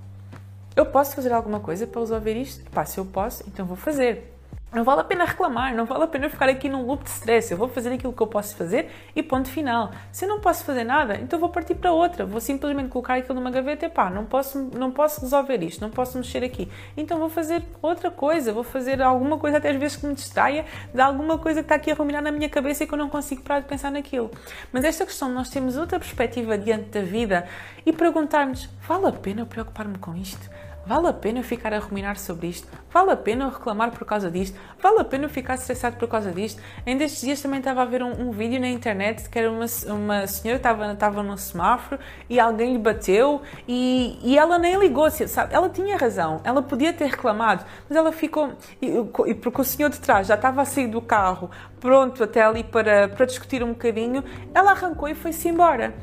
Eu 0.76 0.86
posso 0.86 1.16
fazer 1.16 1.34
alguma 1.34 1.60
coisa 1.60 1.86
para 1.86 2.00
resolver 2.00 2.34
isto? 2.36 2.70
Pá, 2.72 2.86
se 2.86 2.98
eu 2.98 3.06
posso, 3.06 3.44
então 3.48 3.66
vou 3.66 3.76
fazer. 3.76 4.39
Não 4.72 4.84
vale 4.84 5.02
a 5.02 5.04
pena 5.04 5.26
reclamar, 5.26 5.74
não 5.74 5.84
vale 5.86 6.04
a 6.04 6.08
pena 6.08 6.30
ficar 6.30 6.48
aqui 6.48 6.70
num 6.70 6.86
loop 6.86 7.04
de 7.04 7.10
stress. 7.10 7.52
Eu 7.52 7.58
vou 7.58 7.68
fazer 7.68 7.92
aquilo 7.92 8.14
que 8.14 8.22
eu 8.22 8.28
posso 8.28 8.56
fazer 8.56 8.92
e 9.16 9.24
ponto 9.24 9.50
final. 9.50 9.92
Se 10.12 10.26
eu 10.26 10.30
não 10.30 10.40
posso 10.40 10.64
fazer 10.64 10.84
nada, 10.84 11.16
então 11.16 11.40
vou 11.40 11.50
partir 11.50 11.74
para 11.74 11.92
outra. 11.92 12.24
Vou 12.24 12.40
simplesmente 12.40 12.90
colocar 12.90 13.16
aquilo 13.16 13.34
numa 13.34 13.50
gaveta 13.50 13.88
e 13.88 13.90
pá, 13.90 14.12
não 14.12 14.26
posso, 14.26 14.70
não 14.76 14.92
posso 14.92 15.22
resolver 15.22 15.64
isto, 15.64 15.82
não 15.82 15.90
posso 15.90 16.20
mexer 16.20 16.44
aqui. 16.44 16.70
Então 16.96 17.18
vou 17.18 17.30
fazer 17.30 17.64
outra 17.82 18.12
coisa, 18.12 18.54
vou 18.54 18.64
fazer 18.64 19.02
alguma 19.02 19.40
coisa 19.40 19.58
até 19.58 19.72
às 19.72 19.76
vezes 19.76 19.98
que 19.98 20.06
me 20.06 20.14
distraia 20.14 20.64
de 20.94 21.02
alguma 21.02 21.40
coisa 21.40 21.62
que 21.62 21.66
está 21.66 21.76
aqui 21.76 21.90
a 21.90 21.96
ruminar 21.96 22.22
na 22.22 22.32
minha 22.32 22.48
cabeça 22.48 22.84
e 22.84 22.88
que 22.88 22.94
eu 22.94 22.98
não 22.98 23.10
consigo 23.10 23.42
parar 23.42 23.62
de 23.62 23.68
pensar 23.68 23.92
naquilo. 23.92 24.30
Mas 24.72 24.84
esta 24.84 25.04
questão, 25.04 25.30
nós 25.30 25.50
temos 25.50 25.78
outra 25.78 25.98
perspectiva 25.98 26.56
diante 26.60 26.90
da 26.90 27.02
vida 27.02 27.48
e 27.84 27.92
perguntarmos: 27.92 28.70
vale 28.88 29.08
a 29.08 29.12
pena 29.12 29.48
preocupar-me 29.48 29.98
com 29.98 30.16
isto? 30.16 30.59
Vale 30.90 31.08
a 31.08 31.14
pena 31.14 31.38
eu 31.38 31.44
ficar 31.44 31.72
a 31.72 31.78
ruminar 31.78 32.18
sobre 32.18 32.48
isto? 32.48 32.68
Vale 32.92 33.12
a 33.12 33.16
pena 33.16 33.46
eu 33.46 33.50
reclamar 33.50 33.92
por 33.92 34.08
causa 34.08 34.32
disto? 34.32 34.60
Vale 34.82 35.02
a 35.02 35.04
pena 35.04 35.26
eu 35.26 35.30
ficar 35.30 35.54
estressado 35.54 35.98
por 35.98 36.08
causa 36.08 36.32
disto? 36.32 36.60
Ainda 36.84 37.04
estes 37.04 37.22
dias 37.22 37.40
também 37.40 37.60
estava 37.60 37.84
a 37.84 37.86
ver 37.86 38.02
um, 38.02 38.30
um 38.30 38.32
vídeo 38.32 38.60
na 38.60 38.68
internet 38.68 39.30
que 39.30 39.38
era 39.38 39.52
uma, 39.52 39.66
uma 39.86 40.26
senhora 40.26 40.60
que 40.60 40.68
estava, 40.68 40.92
estava 40.92 41.22
num 41.22 41.38
semáforo 41.38 42.02
e 42.28 42.40
alguém 42.40 42.74
lhe 42.74 42.80
bateu 42.80 43.40
e, 43.68 44.18
e 44.24 44.36
ela 44.36 44.58
nem 44.58 44.80
ligou, 44.80 45.08
sabe? 45.12 45.54
Ela 45.54 45.70
tinha 45.70 45.96
razão, 45.96 46.42
ela 46.44 46.64
podia 46.64 46.92
ter 46.92 47.06
reclamado, 47.06 47.64
mas 47.88 47.96
ela 47.96 48.12
ficou. 48.12 48.54
E 48.82 49.36
porque 49.36 49.62
o 49.62 49.64
senhor 49.64 49.92
de 49.92 50.00
trás 50.00 50.26
já 50.26 50.34
estava 50.34 50.64
a 50.64 50.66
sair 50.66 50.88
do 50.88 51.04
carro, 51.04 51.52
pronto 51.80 52.24
até 52.24 52.42
ali 52.42 52.64
para, 52.64 53.08
para 53.10 53.28
discutir 53.28 53.62
um 53.62 53.74
bocadinho, 53.74 54.24
ela 54.56 54.72
arrancou 54.72 55.08
e 55.08 55.14
foi-se 55.14 55.50
embora. 55.50 55.94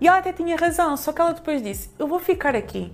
E 0.00 0.08
ela 0.08 0.16
até 0.16 0.32
tinha 0.32 0.56
razão, 0.56 0.96
só 0.96 1.12
que 1.12 1.20
ela 1.20 1.34
depois 1.34 1.62
disse: 1.62 1.90
Eu 1.98 2.08
vou 2.08 2.18
ficar 2.18 2.56
aqui 2.56 2.90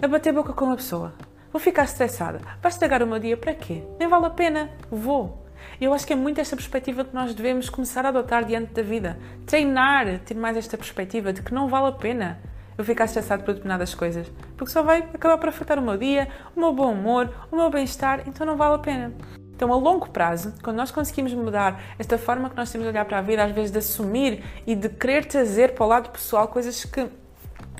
a 0.00 0.08
bater 0.08 0.32
boca 0.32 0.52
com 0.52 0.66
uma 0.66 0.76
pessoa. 0.76 1.14
Vou 1.50 1.60
ficar 1.60 1.84
estressada. 1.84 2.40
Vai 2.60 2.70
estragar 2.70 3.02
o 3.02 3.06
meu 3.06 3.18
dia 3.18 3.36
para 3.36 3.54
quê? 3.54 3.82
Nem 3.98 4.08
vale 4.08 4.26
a 4.26 4.30
pena. 4.30 4.70
Vou. 4.90 5.46
Eu 5.80 5.94
acho 5.94 6.06
que 6.06 6.12
é 6.12 6.16
muito 6.16 6.40
esta 6.40 6.54
perspectiva 6.54 7.04
que 7.04 7.14
nós 7.14 7.34
devemos 7.34 7.70
começar 7.70 8.04
a 8.04 8.10
adotar 8.10 8.44
diante 8.44 8.74
da 8.74 8.82
vida. 8.82 9.18
Treinar, 9.46 10.20
ter 10.20 10.34
mais 10.34 10.56
esta 10.56 10.76
perspectiva 10.76 11.32
de 11.32 11.42
que 11.42 11.54
não 11.54 11.68
vale 11.68 11.88
a 11.88 11.92
pena 11.92 12.38
eu 12.76 12.84
ficar 12.84 13.06
estressado 13.06 13.42
por 13.42 13.54
determinadas 13.54 13.94
coisas. 13.94 14.30
Porque 14.56 14.70
só 14.70 14.82
vai 14.82 14.98
acabar 14.98 15.38
por 15.38 15.48
afetar 15.48 15.78
o 15.78 15.82
meu 15.82 15.96
dia, 15.96 16.28
o 16.54 16.60
meu 16.60 16.74
bom 16.74 16.92
humor, 16.92 17.32
o 17.50 17.56
meu 17.56 17.70
bem-estar, 17.70 18.28
então 18.28 18.46
não 18.46 18.56
vale 18.56 18.74
a 18.74 18.78
pena. 18.78 19.14
Então, 19.54 19.72
a 19.72 19.76
longo 19.76 20.10
prazo, 20.10 20.52
quando 20.62 20.76
nós 20.76 20.90
conseguimos 20.90 21.32
mudar 21.32 21.80
esta 21.98 22.18
forma 22.18 22.50
que 22.50 22.56
nós 22.56 22.70
temos 22.70 22.84
de 22.84 22.90
olhar 22.90 23.06
para 23.06 23.18
a 23.18 23.22
vida, 23.22 23.42
às 23.42 23.52
vezes 23.52 23.70
de 23.70 23.78
assumir 23.78 24.44
e 24.66 24.74
de 24.74 24.90
querer 24.90 25.24
trazer 25.24 25.72
para 25.72 25.86
o 25.86 25.88
lado 25.88 26.10
pessoal 26.10 26.48
coisas 26.48 26.84
que 26.84 27.08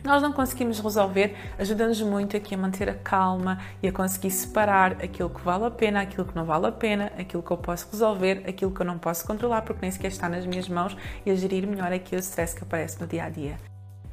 nós 0.07 0.23
não 0.23 0.33
conseguimos 0.33 0.79
resolver, 0.79 1.37
ajuda-nos 1.59 2.01
muito 2.01 2.37
aqui 2.37 2.55
a 2.55 2.59
manter 2.59 2.89
a 2.89 2.95
calma 2.95 3.59
e 3.83 3.89
a 3.89 3.93
conseguir 3.93 4.31
separar 4.31 4.93
aquilo 4.93 5.29
que 5.29 5.41
vale 5.41 5.65
a 5.65 5.71
pena, 5.71 6.01
aquilo 6.01 6.27
que 6.27 6.35
não 6.35 6.45
vale 6.45 6.67
a 6.67 6.73
pena, 6.73 7.13
aquilo 7.19 7.43
que 7.43 7.51
eu 7.51 7.57
posso 7.57 7.89
resolver, 7.91 8.45
aquilo 8.49 8.71
que 8.71 8.81
eu 8.81 8.87
não 8.87 8.99
posso 8.99 9.27
controlar 9.27 9.63
porque 9.63 9.83
nem 9.83 9.91
sequer 9.91 10.09
está 10.09 10.29
nas 10.29 10.47
minhas 10.47 10.69
mãos 10.69 10.97
e 11.25 11.31
a 11.31 11.35
gerir 11.35 11.67
melhor 11.67 11.93
aqui 11.93 12.15
o 12.15 12.19
stress 12.19 12.55
que 12.55 12.63
aparece 12.63 13.01
no 13.01 13.07
dia 13.07 13.25
a 13.25 13.29
dia. 13.29 13.59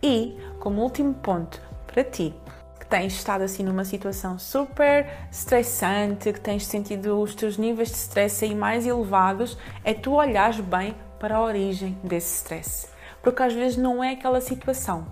E, 0.01 0.38
como 0.59 0.81
último 0.81 1.13
ponto 1.13 1.62
para 1.88 2.03
ti, 2.03 2.33
que 2.79 2.85
tens 2.85 3.13
estado 3.13 3.43
assim 3.43 3.63
numa 3.63 3.85
situação 3.85 4.38
super 4.38 5.07
estressante, 5.31 6.33
que 6.33 6.41
tens 6.41 6.65
sentido 6.65 7.21
os 7.21 7.33
teus 7.33 7.57
níveis 7.57 7.89
de 7.89 7.95
stress 7.95 8.43
aí 8.43 8.53
mais 8.53 8.85
elevados, 8.85 9.57
é 9.83 9.93
tu 9.93 10.13
olhares 10.13 10.59
bem 10.59 10.93
para 11.19 11.38
a 11.38 11.41
origem 11.41 11.97
desse 12.03 12.35
stress. 12.35 12.89
Porque 13.21 13.41
às 13.41 13.53
vezes 13.53 13.77
não 13.77 14.03
é 14.03 14.12
aquela 14.12 14.41
situação, 14.41 15.07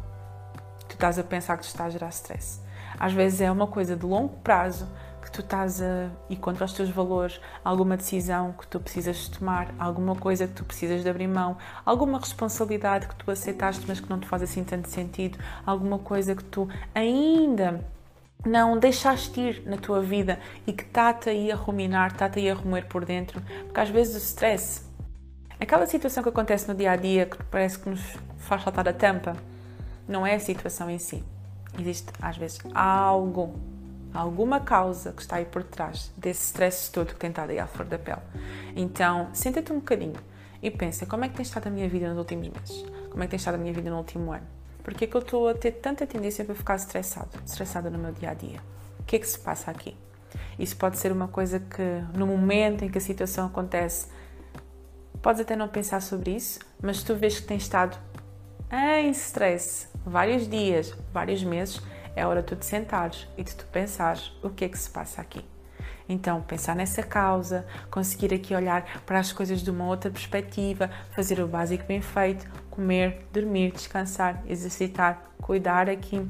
estás 0.94 1.18
a 1.20 1.24
pensar 1.24 1.58
que 1.58 1.64
te 1.64 1.68
está 1.68 1.86
a 1.86 1.90
gerar 1.90 2.10
stress. 2.10 2.62
Às 3.00 3.14
vezes 3.14 3.42
é 3.42 3.52
uma 3.52 3.68
coisa 3.68 3.96
de 3.96 4.06
longo 4.06 4.38
prazo 4.38 4.88
que 5.22 5.32
tu 5.32 5.42
estás 5.42 5.82
a 5.82 6.10
ir 6.30 6.38
contra 6.38 6.66
os 6.66 6.74
teus 6.74 6.90
valores, 6.90 7.40
alguma 7.64 7.96
decisão 7.96 8.54
que 8.54 8.68
tu 8.68 8.80
precisas 8.80 9.28
tomar, 9.28 9.74
alguma 9.78 10.16
coisa 10.16 10.48
que 10.48 10.54
tu 10.54 10.66
precisas 10.66 11.04
de 11.04 11.10
abrir 11.10 11.28
mão, 11.28 11.58
alguma 11.86 12.20
responsabilidade 12.20 13.08
que 13.08 13.16
tu 13.16 13.30
aceitaste 13.30 13.86
mas 13.88 14.00
que 14.00 14.10
não 14.10 14.20
te 14.20 14.28
faz 14.28 14.42
assim 14.42 14.64
tanto 14.64 14.90
sentido, 14.90 15.38
alguma 15.66 16.00
coisa 16.00 16.36
que 16.36 16.44
tu 16.44 16.68
ainda 16.94 17.86
não 18.46 18.78
deixaste 18.80 19.40
ir 19.40 19.64
na 19.66 19.78
tua 19.78 20.02
vida 20.02 20.40
e 20.66 20.74
que 20.74 20.84
está-te 20.84 21.30
aí 21.30 21.52
a 21.52 21.56
ruminar, 21.56 22.12
está-te 22.12 22.40
aí 22.40 22.50
a 22.50 22.56
remoer 22.56 22.88
por 22.88 23.06
dentro, 23.06 23.42
porque 23.66 23.80
às 23.80 23.90
vezes 23.90 24.16
o 24.16 24.18
stress, 24.18 24.84
aquela 25.60 25.86
situação 25.86 26.24
que 26.24 26.30
acontece 26.30 26.68
no 26.68 26.74
dia 26.74 26.92
a 26.92 26.96
dia 26.96 27.28
que 27.28 27.42
parece 27.44 27.78
que 27.78 27.90
nos 27.90 28.02
faz 28.38 28.64
saltar 28.64 28.88
a 28.88 28.94
tampa, 28.94 29.38
não 30.08 30.26
é 30.26 30.36
a 30.36 30.40
situação 30.40 30.90
em 30.90 31.00
si. 31.00 31.24
Existe, 31.80 32.12
às 32.22 32.38
vezes, 32.38 32.60
algo, 32.74 33.56
alguma 34.14 34.60
causa 34.60 35.14
que 35.14 35.22
está 35.22 35.38
aí 35.38 35.46
por 35.46 35.64
trás 35.64 36.12
desse 36.18 36.46
stress 36.46 36.92
todo 36.92 37.14
que 37.14 37.20
tem 37.20 37.30
estado 37.30 37.52
aí 37.52 37.60
à 37.60 37.68
flor 37.68 37.88
da 37.88 37.98
pele. 37.98 38.22
Então, 38.76 39.30
senta-te 39.34 39.72
um 39.72 39.78
bocadinho 39.78 40.20
e 40.62 40.70
pensa 40.70 41.06
como 41.06 41.26
é 41.26 41.30
que 41.30 41.36
tem 41.36 41.44
estado 41.44 41.68
a 41.68 41.70
minha 41.70 41.88
vida 41.88 42.10
nos 42.10 42.18
últimos 42.18 42.50
meses? 42.50 42.86
Como 43.10 43.24
é 43.24 43.26
que 43.26 43.32
tem 43.32 43.38
estado 43.38 43.56
a 43.56 43.58
minha 43.58 43.74
vida 43.74 43.90
no 43.90 43.98
último 43.98 44.32
ano? 44.32 44.46
Porque 44.84 45.06
é 45.06 45.08
que 45.08 45.16
eu 45.16 45.22
estou 45.22 45.48
a 45.48 45.54
ter 45.54 45.72
tanta 45.72 46.06
tendência 46.08 46.44
para 46.44 46.56
ficar 46.56 46.76
estressado, 46.76 47.30
estressada 47.46 47.90
no 47.90 47.98
meu 47.98 48.12
dia 48.12 48.32
a 48.32 48.34
dia? 48.34 48.60
O 49.00 49.04
que 49.04 49.16
é 49.16 49.20
que 49.20 49.28
se 49.28 49.40
passa 49.40 49.70
aqui? 49.70 49.96
Isso 50.58 50.76
pode 50.76 50.98
ser 50.98 51.12
uma 51.12 51.28
coisa 51.28 51.60
que, 51.60 52.04
no 52.18 52.26
momento 52.26 52.84
em 52.84 52.90
que 52.90 52.98
a 52.98 53.02
situação 53.02 53.48
acontece, 53.48 54.08
podes 55.22 55.42
até 55.42 55.56
não 55.56 55.68
pensar 55.68 56.02
sobre 56.02 56.32
isso, 56.32 56.60
mas 56.82 57.04
tu 57.04 57.16
vês 57.16 57.40
que 57.40 57.48
tens 57.48 57.64
estado 57.64 57.98
em 58.72 59.10
stress 59.12 59.88
vários 60.06 60.48
dias, 60.48 60.96
vários 61.14 61.44
meses, 61.44 61.82
é 62.16 62.26
hora 62.26 62.42
de 62.42 62.48
tu 62.48 62.56
te 62.56 62.66
sentares 62.66 63.28
e 63.38 63.44
de 63.44 63.56
tu 63.56 63.66
pensares 63.68 64.32
o 64.44 64.50
que 64.50 64.66
é 64.66 64.70
que 64.70 64.78
se 64.78 64.90
passa 64.90 65.22
aqui. 65.22 65.46
Então, 66.10 66.42
pensar 66.42 66.76
nessa 66.76 67.02
causa, 67.02 67.66
conseguir 67.90 68.34
aqui 68.34 68.54
olhar 68.54 69.02
para 69.06 69.20
as 69.20 69.32
coisas 69.32 69.62
de 69.62 69.72
uma 69.72 69.86
outra 69.86 70.12
perspectiva, 70.12 70.90
fazer 71.16 71.40
o 71.40 71.48
básico 71.48 71.86
bem 71.86 72.02
feito, 72.02 72.46
comer, 72.70 73.26
dormir, 73.32 73.72
descansar, 73.72 74.44
exercitar, 74.48 75.32
cuidar 75.40 75.90
aqui 75.90 76.28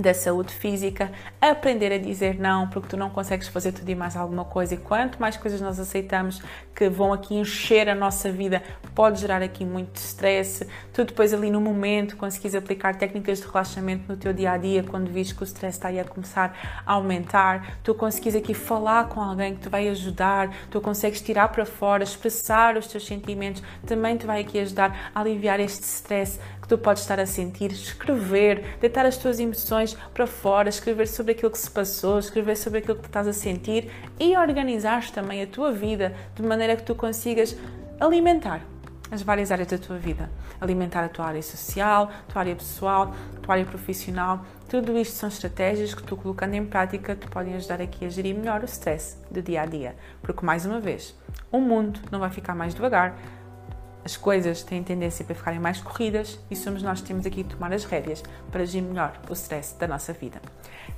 da 0.00 0.14
saúde 0.14 0.52
física, 0.52 1.12
aprender 1.40 1.92
a 1.92 1.98
dizer 1.98 2.38
não, 2.38 2.68
porque 2.68 2.88
tu 2.88 2.96
não 2.96 3.10
consegues 3.10 3.48
fazer 3.48 3.72
tudo 3.72 3.88
e 3.88 3.94
mais 3.94 4.16
alguma 4.16 4.44
coisa. 4.44 4.74
E 4.74 4.76
quanto 4.76 5.20
mais 5.20 5.36
coisas 5.36 5.60
nós 5.60 5.78
aceitamos 5.78 6.42
que 6.74 6.88
vão 6.88 7.12
aqui 7.12 7.34
encher 7.34 7.88
a 7.88 7.94
nossa 7.94 8.30
vida, 8.32 8.62
pode 8.94 9.20
gerar 9.20 9.42
aqui 9.42 9.64
muito 9.64 9.96
stress. 9.96 10.66
Tu 10.92 11.04
depois 11.04 11.34
ali 11.34 11.50
no 11.50 11.60
momento 11.60 12.16
conseguis 12.16 12.54
aplicar 12.54 12.96
técnicas 12.96 13.40
de 13.40 13.46
relaxamento 13.46 14.04
no 14.08 14.16
teu 14.16 14.32
dia 14.32 14.52
a 14.52 14.56
dia, 14.56 14.82
quando 14.82 15.10
vês 15.10 15.32
que 15.32 15.42
o 15.42 15.44
stress 15.44 15.76
está 15.76 15.88
aí 15.88 16.00
a 16.00 16.04
começar 16.04 16.82
a 16.86 16.92
aumentar, 16.92 17.78
tu 17.82 17.94
conseguis 17.94 18.34
aqui 18.34 18.54
falar 18.54 19.08
com 19.08 19.20
alguém 19.20 19.54
que 19.54 19.60
te 19.60 19.68
vai 19.68 19.88
ajudar, 19.88 20.50
tu 20.70 20.80
consegues 20.80 21.20
tirar 21.20 21.48
para 21.48 21.66
fora, 21.66 22.02
expressar 22.02 22.76
os 22.76 22.86
teus 22.86 23.06
sentimentos, 23.06 23.62
também 23.86 24.16
te 24.16 24.26
vai 24.26 24.40
aqui 24.40 24.58
ajudar 24.58 25.10
a 25.14 25.20
aliviar 25.20 25.60
este 25.60 25.82
stress 25.82 26.40
tu 26.70 26.78
podes 26.78 27.02
estar 27.02 27.18
a 27.18 27.26
sentir, 27.26 27.72
escrever, 27.72 28.76
deitar 28.80 29.04
as 29.04 29.16
tuas 29.16 29.40
emoções 29.40 29.94
para 30.14 30.24
fora, 30.24 30.68
escrever 30.68 31.08
sobre 31.08 31.32
aquilo 31.32 31.50
que 31.50 31.58
se 31.58 31.68
passou, 31.68 32.16
escrever 32.20 32.56
sobre 32.56 32.78
aquilo 32.78 32.94
que 32.94 33.02
tu 33.02 33.06
estás 33.06 33.26
a 33.26 33.32
sentir 33.32 33.90
e 34.20 34.36
organizar 34.36 35.10
também 35.10 35.42
a 35.42 35.48
tua 35.48 35.72
vida 35.72 36.14
de 36.32 36.42
maneira 36.44 36.76
que 36.76 36.84
tu 36.84 36.94
consigas 36.94 37.56
alimentar 37.98 38.62
as 39.10 39.20
várias 39.22 39.50
áreas 39.50 39.66
da 39.66 39.78
tua 39.78 39.98
vida. 39.98 40.30
Alimentar 40.60 41.02
a 41.02 41.08
tua 41.08 41.26
área 41.26 41.42
social, 41.42 42.08
a 42.28 42.32
tua 42.32 42.40
área 42.42 42.54
pessoal, 42.54 43.12
a 43.36 43.40
tua 43.40 43.54
área 43.54 43.66
profissional. 43.66 44.44
Tudo 44.68 44.96
isto 44.96 45.14
são 45.14 45.28
estratégias 45.28 45.92
que 45.92 46.04
tu 46.04 46.16
colocando 46.16 46.54
em 46.54 46.64
prática 46.64 47.16
te 47.16 47.26
podem 47.26 47.54
ajudar 47.56 47.82
aqui 47.82 48.04
a 48.04 48.08
gerir 48.08 48.36
melhor 48.36 48.62
o 48.62 48.66
stress 48.66 49.16
do 49.28 49.42
dia 49.42 49.62
a 49.62 49.66
dia. 49.66 49.96
Porque, 50.22 50.46
mais 50.46 50.64
uma 50.64 50.78
vez, 50.78 51.18
o 51.50 51.58
mundo 51.58 51.98
não 52.12 52.20
vai 52.20 52.30
ficar 52.30 52.54
mais 52.54 52.72
devagar, 52.72 53.16
as 54.04 54.16
coisas 54.16 54.62
têm 54.62 54.82
tendência 54.82 55.24
para 55.24 55.34
ficarem 55.34 55.60
mais 55.60 55.80
corridas 55.80 56.38
e 56.50 56.56
somos 56.56 56.82
nós 56.82 57.00
que 57.00 57.08
temos 57.08 57.26
aqui 57.26 57.42
de 57.42 57.54
tomar 57.54 57.72
as 57.72 57.84
rédeas 57.84 58.22
para 58.50 58.62
agir 58.62 58.80
melhor 58.80 59.20
o 59.28 59.32
stress 59.32 59.74
da 59.78 59.86
nossa 59.86 60.12
vida. 60.12 60.40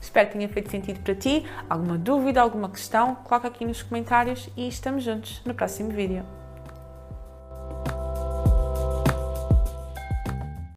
Espero 0.00 0.28
que 0.28 0.34
tenha 0.34 0.48
feito 0.48 0.70
sentido 0.70 1.00
para 1.00 1.14
ti. 1.14 1.44
Alguma 1.68 1.98
dúvida, 1.98 2.40
alguma 2.40 2.68
questão, 2.68 3.14
coloca 3.16 3.48
aqui 3.48 3.64
nos 3.64 3.82
comentários 3.82 4.48
e 4.56 4.68
estamos 4.68 5.04
juntos 5.04 5.42
no 5.44 5.54
próximo 5.54 5.90
vídeo. 5.90 6.41